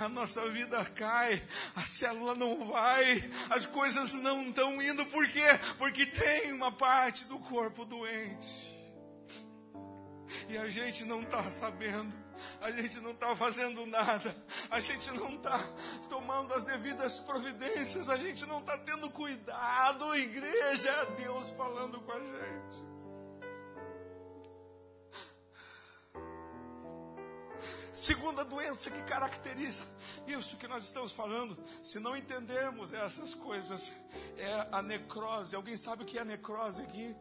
[0.00, 1.42] a nossa vida cai,
[1.74, 5.46] a célula não vai, as coisas não estão indo, por quê?
[5.78, 8.74] Porque tem uma parte do corpo doente.
[10.48, 12.14] E a gente não está sabendo,
[12.60, 14.36] a gente não está fazendo nada,
[14.70, 15.58] a gente não está
[16.08, 22.12] tomando as devidas providências, a gente não está tendo cuidado, igreja, é Deus falando com
[22.12, 22.95] a gente.
[27.92, 29.84] Segunda doença que caracteriza
[30.26, 33.92] isso que nós estamos falando, se não entendermos essas coisas,
[34.36, 35.54] é a necrose.
[35.54, 37.14] Alguém sabe o que é necrose aqui?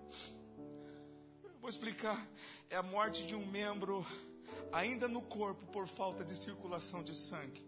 [1.61, 2.27] Vou explicar.
[2.69, 4.05] É a morte de um membro
[4.71, 7.63] ainda no corpo por falta de circulação de sangue.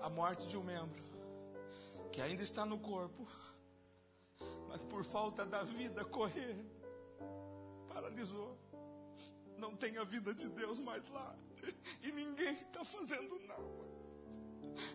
[0.00, 1.02] A morte de um membro
[2.12, 3.26] que ainda está no corpo,
[4.68, 6.56] mas por falta da vida correr,
[7.88, 8.56] paralisou
[9.58, 11.36] não tem a vida de Deus mais lá.
[12.02, 13.86] E ninguém está fazendo nada.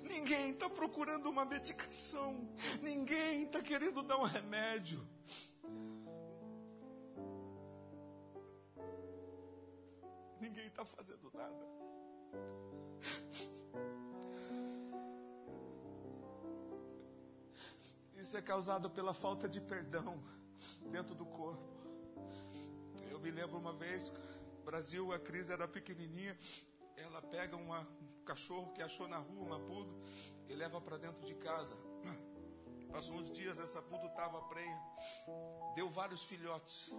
[0.03, 2.47] Ninguém está procurando uma medicação.
[2.82, 5.05] Ninguém está querendo dar um remédio.
[10.39, 11.72] Ninguém está fazendo nada.
[18.16, 20.24] Isso é causado pela falta de perdão
[20.91, 21.70] dentro do corpo.
[23.09, 24.14] Eu me lembro uma vez
[24.64, 26.38] Brasil, a crise era pequenininha.
[26.95, 29.93] Ela pega uma, um cachorro que achou na rua, uma pudo,
[30.47, 31.76] e leva para dentro de casa.
[32.91, 34.80] Passou uns dias, essa pudo estava prenha.
[35.76, 36.93] Deu vários filhotes.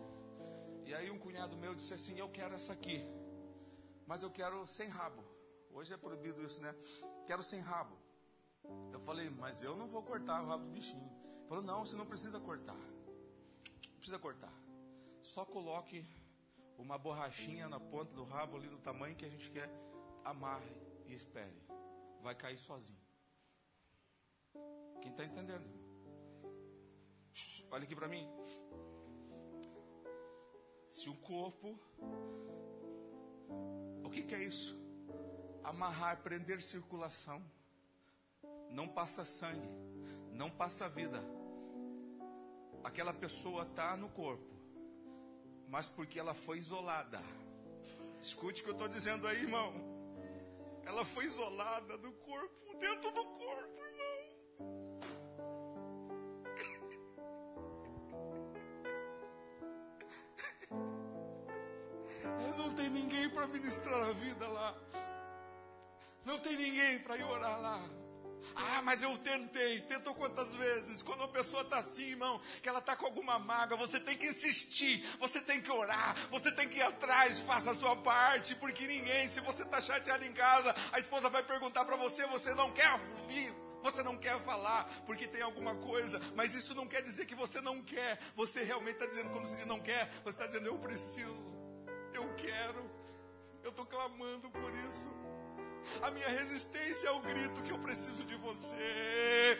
[0.84, 3.04] E aí um cunhado meu disse assim: Eu quero essa aqui.
[4.06, 5.22] Mas eu quero sem rabo.
[5.70, 6.74] Hoje é proibido isso, né?
[7.26, 7.96] Quero sem rabo.
[8.92, 11.10] Eu falei, mas eu não vou cortar o rabo do bichinho.
[11.38, 12.76] Ele falou, não, você não precisa cortar.
[12.76, 14.52] Não precisa cortar.
[15.22, 16.04] Só coloque
[16.82, 19.70] uma borrachinha na ponta do rabo ali no tamanho que a gente quer,
[20.24, 20.76] amarre
[21.06, 21.62] e espere.
[22.20, 23.00] Vai cair sozinho.
[25.00, 25.64] Quem está entendendo?
[27.70, 28.28] Olha aqui para mim.
[30.86, 31.78] Se o corpo.
[34.04, 34.76] O que, que é isso?
[35.62, 37.42] Amarrar, prender circulação.
[38.70, 39.68] Não passa sangue.
[40.32, 41.22] Não passa vida.
[42.82, 44.61] Aquela pessoa está no corpo
[45.72, 47.18] mas porque ela foi isolada.
[48.20, 49.72] Escute o que eu estou dizendo aí, irmão.
[50.84, 54.18] Ela foi isolada do corpo, dentro do corpo, irmão.
[62.58, 64.76] Não tem ninguém para ministrar a vida lá.
[66.22, 67.80] Não tem ninguém para ir orar lá.
[68.54, 69.80] Ah, mas eu tentei.
[69.82, 71.02] Tentou quantas vezes?
[71.02, 74.26] Quando uma pessoa está assim, irmão, que ela está com alguma mágoa, você tem que
[74.26, 78.86] insistir, você tem que orar, você tem que ir atrás, faça a sua parte, porque
[78.86, 82.70] ninguém, se você está chateado em casa, a esposa vai perguntar para você, você não
[82.70, 83.52] quer ouvir.
[83.82, 87.60] Você não quer falar porque tem alguma coisa, mas isso não quer dizer que você
[87.60, 88.18] não quer.
[88.36, 91.36] Você realmente está dizendo, como se diz não quer, você está dizendo eu preciso,
[92.14, 92.88] eu quero,
[93.64, 95.21] eu estou clamando por isso.
[96.02, 99.58] A minha resistência é o grito que eu preciso de você.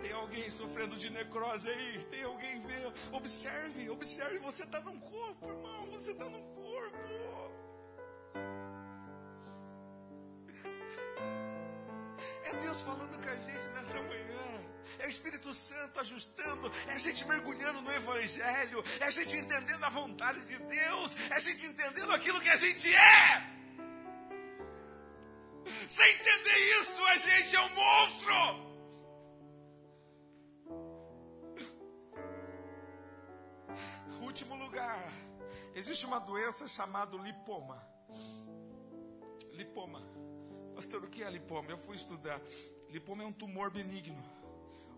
[0.00, 2.04] Tem alguém sofrendo de necrose aí?
[2.10, 2.92] Tem alguém vendo?
[3.12, 4.38] Observe, observe.
[4.38, 5.86] Você está num corpo, irmão.
[5.92, 6.98] Você está num corpo.
[12.44, 14.33] É Deus falando com a gente nesta manhã.
[15.44, 20.40] Espírito Santo ajustando, é a gente mergulhando no Evangelho, é a gente entendendo a vontade
[20.46, 23.54] de Deus, é a gente entendendo aquilo que a gente é.
[25.88, 28.74] Sem entender isso, a gente é um monstro.
[34.22, 34.98] Último lugar,
[35.74, 37.78] existe uma doença chamada lipoma.
[39.52, 40.02] Lipoma.
[40.74, 41.70] Pastor, o que é lipoma?
[41.70, 42.40] Eu fui estudar.
[42.88, 44.33] Lipoma é um tumor benigno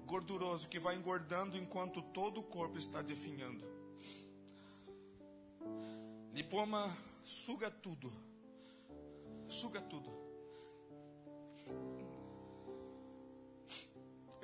[0.06, 3.64] gorduroso que vai engordando enquanto todo o corpo está definhando.
[6.32, 6.88] Lipoma
[7.24, 8.12] suga tudo.
[9.48, 10.10] Suga tudo.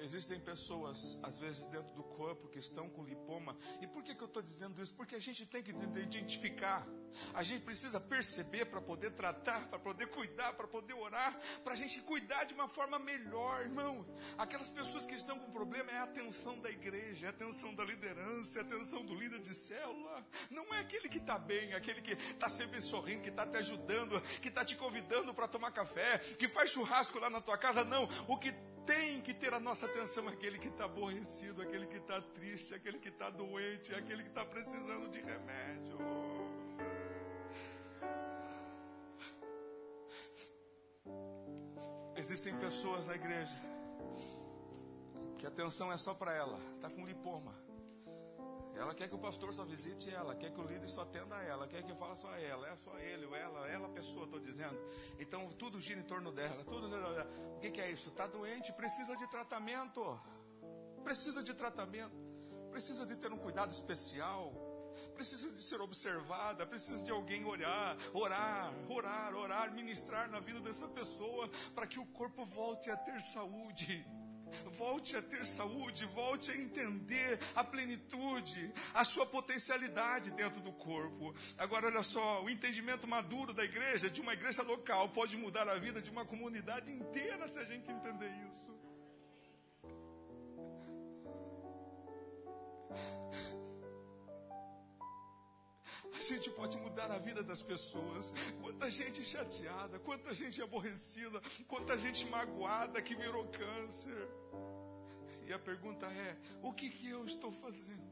[0.03, 3.57] Existem pessoas, às vezes, dentro do corpo que estão com lipoma.
[3.81, 4.93] E por que, que eu estou dizendo isso?
[4.95, 6.85] Porque a gente tem que identificar.
[7.33, 11.77] A gente precisa perceber para poder tratar, para poder cuidar, para poder orar, para a
[11.77, 14.05] gente cuidar de uma forma melhor, irmão.
[14.37, 17.85] Aquelas pessoas que estão com problema é a atenção da igreja, é a atenção da
[17.85, 20.27] liderança, é a atenção do líder de célula.
[20.51, 24.21] Não é aquele que está bem, aquele que está sempre sorrindo, que está te ajudando,
[24.41, 27.85] que está te convidando para tomar café, que faz churrasco lá na tua casa.
[27.85, 28.09] Não.
[28.27, 28.53] O que
[28.87, 32.99] tem que ter a nossa atenção aquele que está aborrecido, aquele que está triste, aquele
[32.99, 35.99] que está doente, aquele que está precisando de remédio.
[42.17, 43.57] Existem pessoas na igreja
[45.39, 47.62] que a atenção é só para ela, está com lipoma.
[48.75, 51.43] Ela quer que o pastor só visite ela, quer que o líder só atenda a
[51.43, 54.25] ela, quer que fale só a ela, é só ele, ou ela, ela a pessoa,
[54.25, 54.79] estou dizendo.
[55.19, 56.89] Então tudo gira em torno dela, tudo.
[57.57, 58.09] O que, que é isso?
[58.09, 60.21] Está doente, precisa de tratamento,
[61.05, 62.15] precisa de tratamento,
[62.71, 64.53] precisa de ter um cuidado especial,
[65.15, 70.89] precisa de ser observada, precisa de alguém olhar, orar, orar, orar, ministrar na vida dessa
[70.89, 74.05] pessoa para que o corpo volte a ter saúde.
[74.73, 81.35] Volte a ter saúde, volte a entender a plenitude, a sua potencialidade dentro do corpo.
[81.59, 85.77] Agora, olha só, o entendimento maduro da igreja, de uma igreja local, pode mudar a
[85.77, 88.83] vida de uma comunidade inteira se a gente entender isso.
[96.23, 98.33] A gente pode mudar a vida das pessoas.
[98.61, 104.29] Quanta gente chateada, quanta gente aborrecida, quanta gente magoada que virou câncer.
[105.53, 108.11] E a pergunta é: o que, que eu estou fazendo?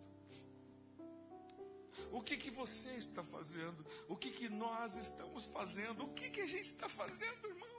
[2.13, 3.83] O que, que você está fazendo?
[4.07, 6.05] O que, que nós estamos fazendo?
[6.05, 7.79] O que, que a gente está fazendo, irmão?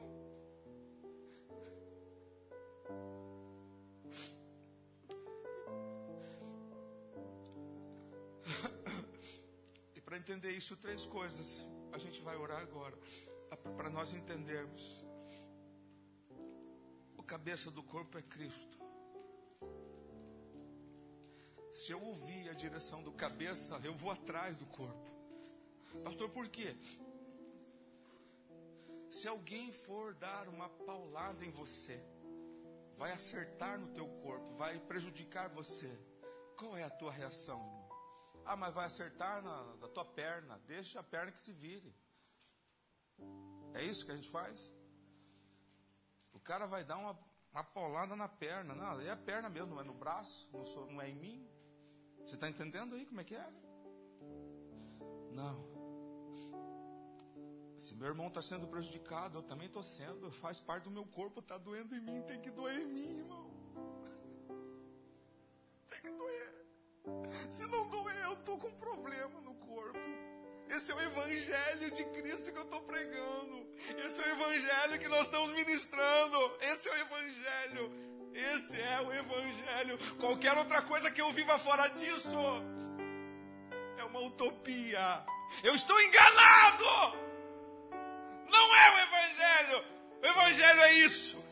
[9.95, 11.67] e para entender isso, três coisas.
[11.93, 12.97] A gente vai orar agora.
[13.77, 15.05] Para nós entendermos.
[17.15, 18.80] O cabeça do corpo é Cristo.
[21.71, 25.09] Se eu ouvir a direção do cabeça, eu vou atrás do corpo.
[26.03, 26.75] Pastor, por quê?
[29.09, 32.03] Se alguém for dar uma paulada em você,
[32.97, 35.89] vai acertar no teu corpo, vai prejudicar você.
[36.57, 37.89] Qual é a tua reação, irmão?
[38.45, 40.59] Ah, mas vai acertar na, na tua perna.
[40.67, 41.95] Deixa a perna que se vire.
[43.73, 44.73] É isso que a gente faz?
[46.33, 47.17] O cara vai dar uma,
[47.53, 48.75] uma paulada na perna.
[48.75, 51.50] Não, é a perna mesmo, não é no braço, não, sou, não é em mim.
[52.25, 53.49] Você está entendendo aí como é que é?
[55.31, 55.71] Não.
[57.77, 60.31] Se meu irmão está sendo prejudicado, eu também estou sendo.
[60.31, 63.49] Faz parte do meu corpo, está doendo em mim, tem que doer em mim, irmão.
[65.89, 66.65] Tem que doer.
[67.49, 69.97] Se não doer, eu estou com problema no corpo.
[70.69, 73.67] Esse é o evangelho de Cristo que eu estou pregando.
[74.05, 76.37] Esse é o evangelho que nós estamos ministrando.
[76.61, 78.10] Esse é o evangelho.
[78.33, 79.97] Esse é o Evangelho.
[80.19, 82.37] Qualquer outra coisa que eu viva fora disso
[83.97, 85.23] é uma utopia.
[85.63, 86.85] Eu estou enganado.
[88.49, 89.85] Não é o Evangelho.
[90.21, 91.43] O isso.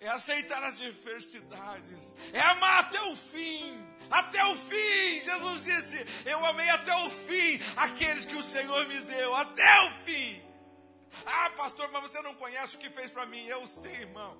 [0.00, 2.14] É aceitar as diversidades.
[2.32, 3.86] É amar até o fim.
[4.10, 5.20] Até o fim.
[5.20, 9.34] Jesus disse: Eu amei até o fim aqueles que o Senhor me deu.
[9.34, 10.42] Até o fim.
[11.26, 13.44] Ah, pastor, mas você não conhece o que fez para mim.
[13.46, 14.38] Eu sei, irmão.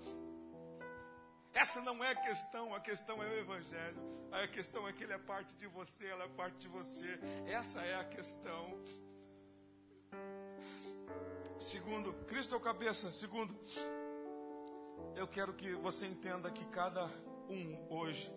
[1.55, 4.19] Essa não é a questão, a questão é o Evangelho.
[4.31, 7.19] A questão é que ele é parte de você, ela é parte de você.
[7.47, 8.79] Essa é a questão.
[11.59, 13.11] Segundo, Cristo é o cabeça.
[13.11, 13.59] Segundo,
[15.17, 17.05] eu quero que você entenda que cada
[17.49, 18.33] um hoje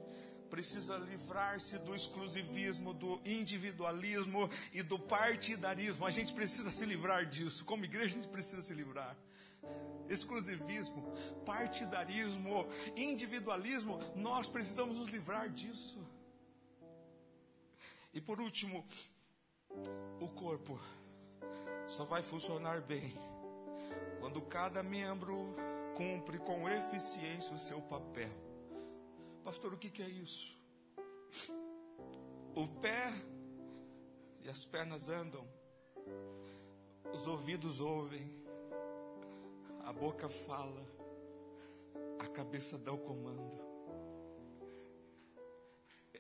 [0.50, 6.06] precisa livrar-se do exclusivismo, do individualismo e do partidarismo.
[6.06, 7.64] A gente precisa se livrar disso.
[7.64, 9.16] Como igreja, a gente precisa se livrar.
[10.12, 11.02] Exclusivismo,
[11.46, 12.68] partidarismo,
[12.98, 16.06] individualismo, nós precisamos nos livrar disso.
[18.14, 18.86] E por último,
[20.20, 20.78] o corpo
[21.88, 23.14] só vai funcionar bem
[24.20, 25.56] quando cada membro
[25.96, 28.30] cumpre com eficiência o seu papel.
[29.46, 30.60] Pastor, o que, que é isso?
[32.54, 33.14] O pé
[34.44, 35.48] e as pernas andam,
[37.14, 38.41] os ouvidos ouvem,
[39.86, 40.86] a boca fala,
[42.20, 43.60] a cabeça dá o comando.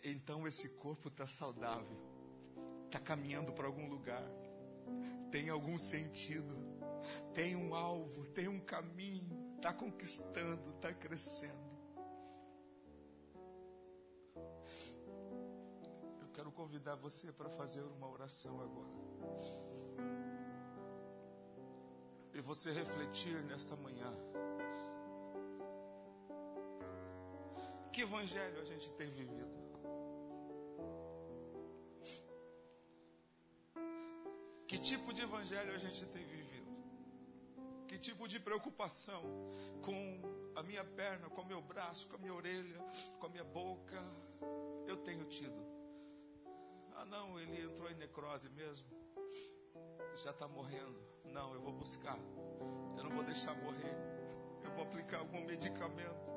[0.04, 1.98] Então esse corpo está saudável,
[2.86, 4.28] está caminhando para algum lugar,
[5.32, 6.56] tem algum sentido,
[7.34, 11.72] tem um alvo, tem um caminho, está conquistando, está crescendo.
[16.20, 20.31] Eu quero convidar você para fazer uma oração agora
[22.41, 24.11] e você refletir nesta manhã.
[27.93, 29.61] Que evangelho a gente tem vivido?
[34.68, 36.72] Que tipo de evangelho a gente tem vivido?
[37.88, 39.22] Que tipo de preocupação
[39.84, 40.01] com
[40.55, 42.80] a minha perna, com o meu braço, com a minha orelha,
[43.19, 44.01] com a minha boca
[44.88, 45.61] eu tenho tido?
[46.95, 48.88] Ah, não, ele entrou em necrose mesmo.
[50.15, 51.11] Já está morrendo.
[51.32, 52.18] Não, eu vou buscar.
[52.98, 53.95] Eu não vou deixar morrer.
[54.64, 56.32] Eu vou aplicar algum medicamento.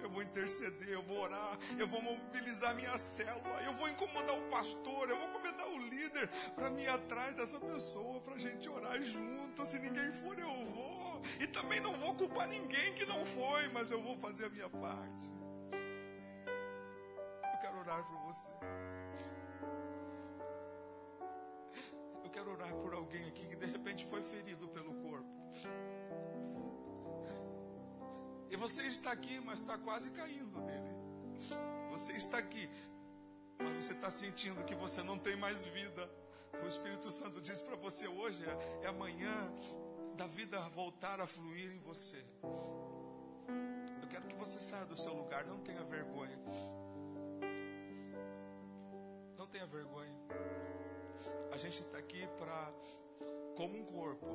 [0.00, 4.50] Eu vou interceder, eu vou orar, eu vou mobilizar minha célula, eu vou incomodar o
[4.50, 8.68] pastor, eu vou incomodar o líder para me ir atrás dessa pessoa, para a gente
[8.68, 9.64] orar junto.
[9.64, 11.22] Se ninguém for, eu vou.
[11.40, 14.68] E também não vou culpar ninguém que não foi, mas eu vou fazer a minha
[14.68, 15.24] parte.
[17.52, 18.50] Eu quero orar por você.
[22.44, 25.28] Quero orar por alguém aqui que de repente foi ferido pelo corpo.
[28.50, 30.94] E você está aqui, mas está quase caindo nele.
[31.90, 32.68] Você está aqui,
[33.58, 36.08] mas você está sentindo que você não tem mais vida.
[36.62, 39.34] O Espírito Santo diz para você hoje: é, é amanhã
[40.16, 42.22] da vida voltar a fluir em você.
[44.02, 46.38] Eu quero que você saia do seu lugar, não tenha vergonha.
[49.36, 50.14] Não tenha vergonha.
[51.52, 52.72] A gente está aqui para,
[53.56, 54.26] como um corpo,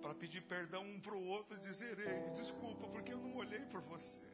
[0.00, 3.60] para pedir perdão um para o outro e dizer: Ei, desculpa porque eu não olhei
[3.66, 4.26] por você.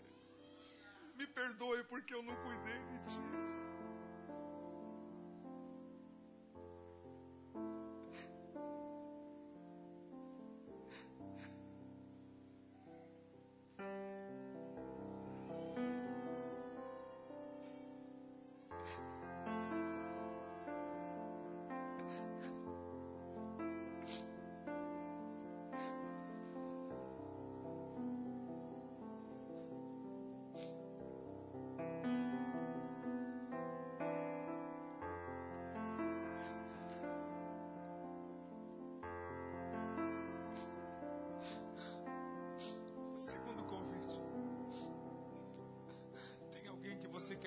[1.17, 3.53] Me perdoe porque eu não cuidei de ti.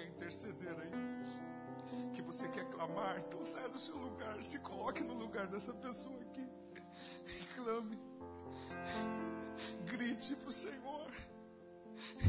[0.04, 5.48] Interceder aí, que você quer clamar, então saia do seu lugar, se coloque no lugar
[5.48, 6.48] dessa pessoa aqui
[7.28, 8.00] e clame,
[9.86, 11.12] grite para o Senhor,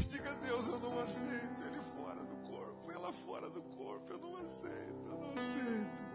[0.09, 4.37] diga: Deus, eu não aceito ele fora do corpo, ela fora do corpo, eu não
[4.37, 6.07] aceito, eu não aceito.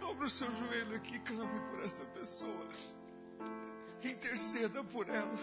[0.00, 2.68] Dobre o seu joelho aqui, clame por esta pessoa,
[4.02, 5.38] interceda por ela,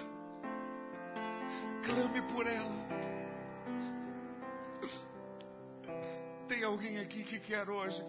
[1.84, 3.11] clame por ela.
[6.62, 8.06] Tem alguém aqui que quer hoje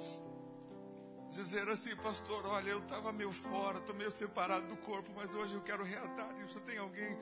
[1.31, 5.55] dizer assim, pastor, olha, eu estava meio fora, estou meio separado do corpo, mas hoje
[5.55, 6.61] eu quero reatar isso.
[6.61, 7.16] Tem alguém?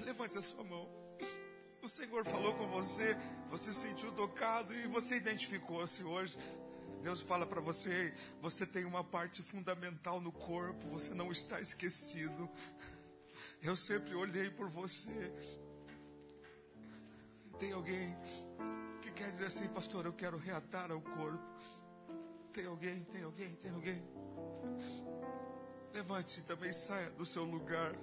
[0.00, 0.88] Levante a sua mão.
[1.82, 3.14] O Senhor falou com você,
[3.50, 6.38] você sentiu tocado e você identificou-se hoje.
[7.02, 12.48] Deus fala para você: você tem uma parte fundamental no corpo, você não está esquecido.
[13.62, 15.30] Eu sempre olhei por você.
[17.58, 18.16] Tem alguém
[19.10, 21.42] que quer dizer assim, pastor, eu quero reatar ao corpo.
[22.52, 24.02] Tem alguém, tem alguém, tem alguém.
[25.92, 27.94] Levante também, saia do seu lugar.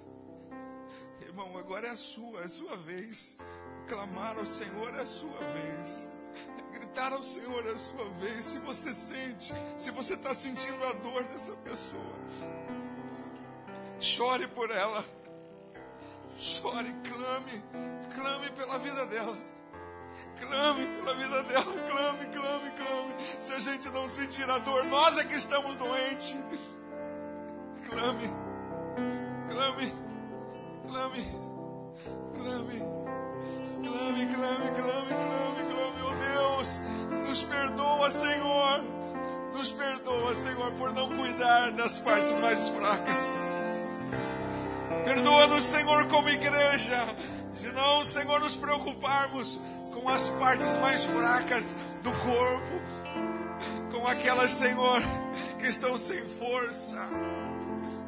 [1.20, 3.38] Irmão, agora é a sua, é a sua vez.
[3.86, 6.10] Clamar ao Senhor é a sua vez.
[6.72, 8.44] Gritar ao Senhor é a sua vez.
[8.44, 12.14] Se você sente, se você está sentindo a dor dessa pessoa,
[13.98, 15.04] chore por ela.
[16.36, 17.62] Chore, clame,
[18.14, 19.57] clame pela vida dela.
[20.40, 23.14] Clame pela vida dela, clame, clame, clame.
[23.40, 26.36] Se a gente não sentir a dor, nós é que estamos doentes.
[27.88, 28.28] Clame,
[29.48, 29.92] clame,
[30.86, 31.24] clame,
[32.34, 32.78] clame,
[33.82, 36.80] clame, clame, clame, clame, clame, oh Deus,
[37.26, 38.84] nos perdoa, Senhor,
[39.52, 43.18] nos perdoa, Senhor, por não cuidar das partes mais fracas.
[45.04, 46.98] Perdoa-nos, Senhor, como igreja,
[47.54, 49.62] de não, Senhor, nos preocuparmos
[50.08, 52.80] com as partes mais fracas do corpo,
[53.92, 55.02] com aquelas, Senhor,
[55.58, 56.96] que estão sem força.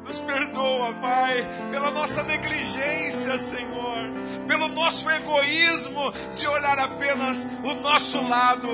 [0.03, 4.09] Nos perdoa, Pai, pela nossa negligência, Senhor,
[4.47, 8.67] pelo nosso egoísmo de olhar apenas o nosso lado,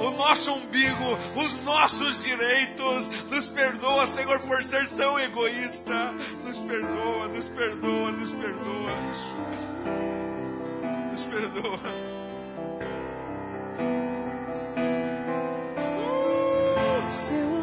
[0.00, 3.10] o nosso umbigo, os nossos direitos.
[3.32, 6.12] Nos perdoa, Senhor, por ser tão egoísta.
[6.44, 8.92] Nos perdoa, nos perdoa, nos perdoa.
[11.10, 12.19] Nos perdoa.
[17.10, 17.59] So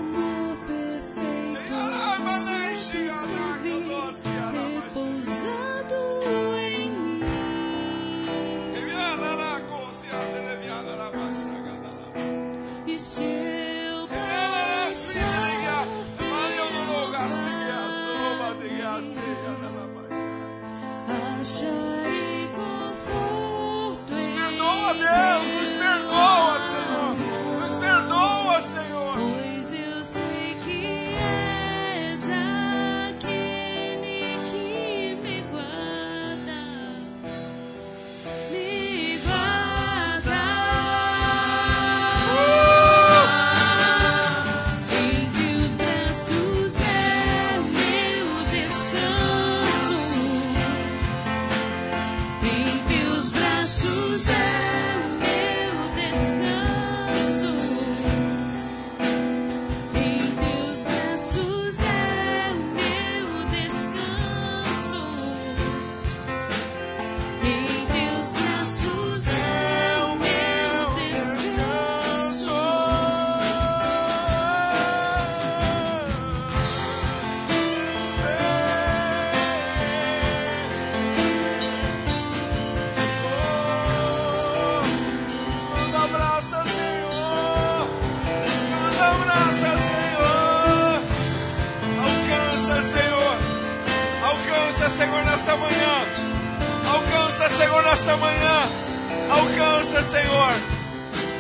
[100.08, 100.54] Senhor,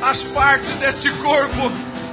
[0.02, 1.72] as partes deste corpo.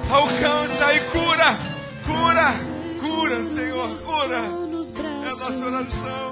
[0.08, 1.58] Alcança e cura.
[2.06, 2.54] Cura.
[3.00, 3.96] Cura, Senhor.
[3.98, 4.36] Cura.
[4.36, 6.23] É a nossa oração.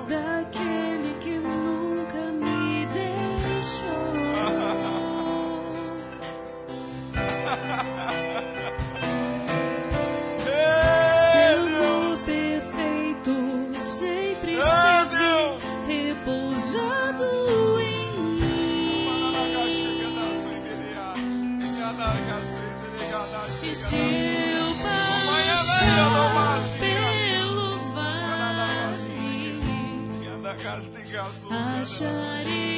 [31.82, 32.71] Acharei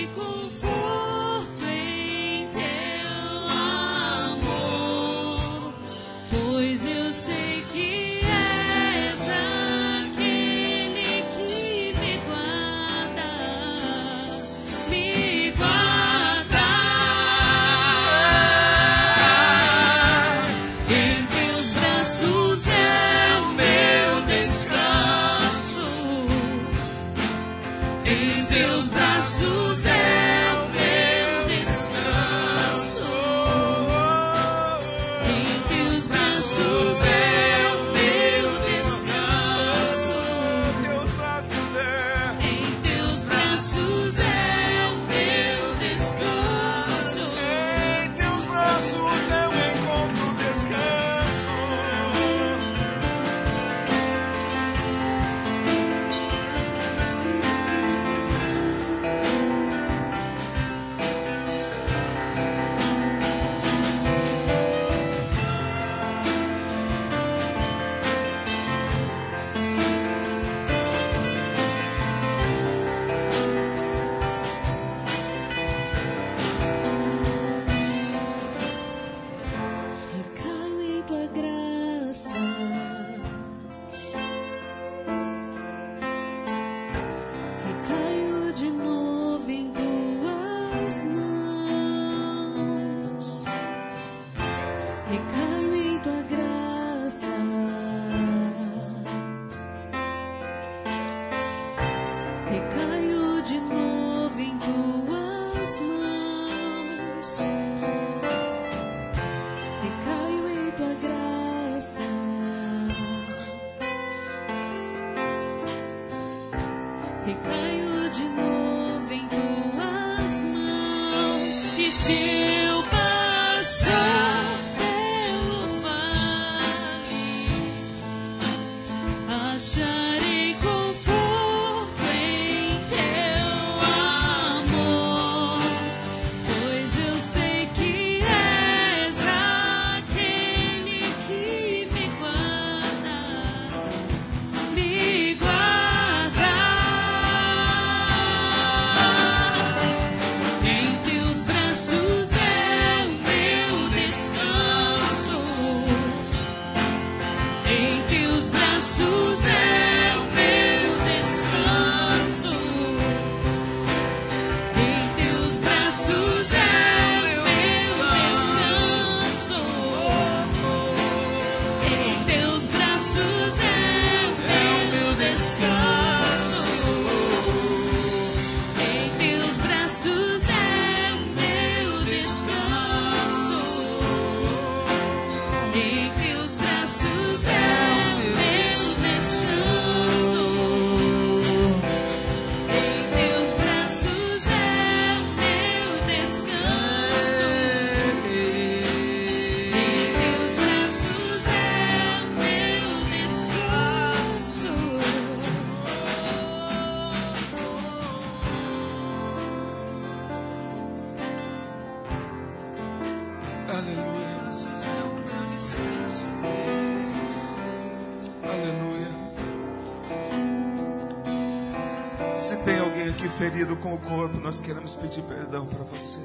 [223.84, 226.18] com o corpo, nós queremos pedir perdão para você.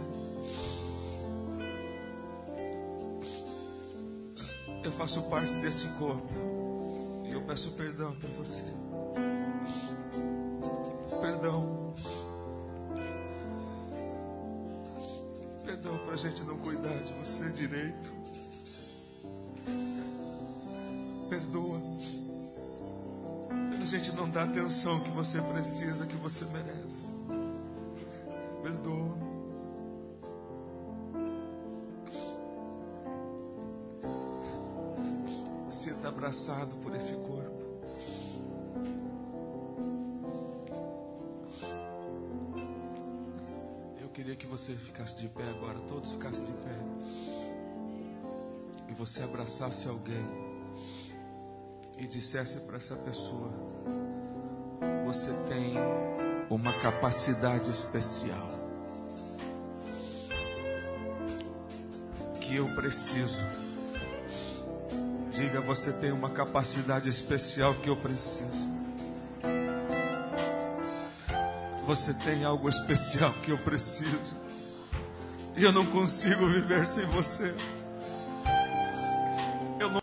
[4.81, 6.33] Eu faço parte desse corpo
[7.25, 8.63] e eu peço perdão para você.
[11.19, 11.93] Perdão.
[15.65, 18.09] Perdão para a gente não cuidar de você direito.
[21.29, 21.81] Perdoa.
[23.69, 27.18] Pela gente não dar a atenção que você precisa, que você merece.
[36.39, 37.59] Abraçado por esse corpo.
[43.99, 46.77] Eu queria que você ficasse de pé agora, todos ficassem de pé.
[48.87, 50.25] E você abraçasse alguém
[51.97, 53.51] e dissesse para essa pessoa:
[55.07, 55.73] Você tem
[56.49, 58.47] uma capacidade especial
[62.39, 63.58] que eu preciso.
[65.39, 68.67] Diga, você tem uma capacidade especial que eu preciso.
[71.87, 74.37] Você tem algo especial que eu preciso.
[75.55, 77.55] E eu não consigo viver sem você.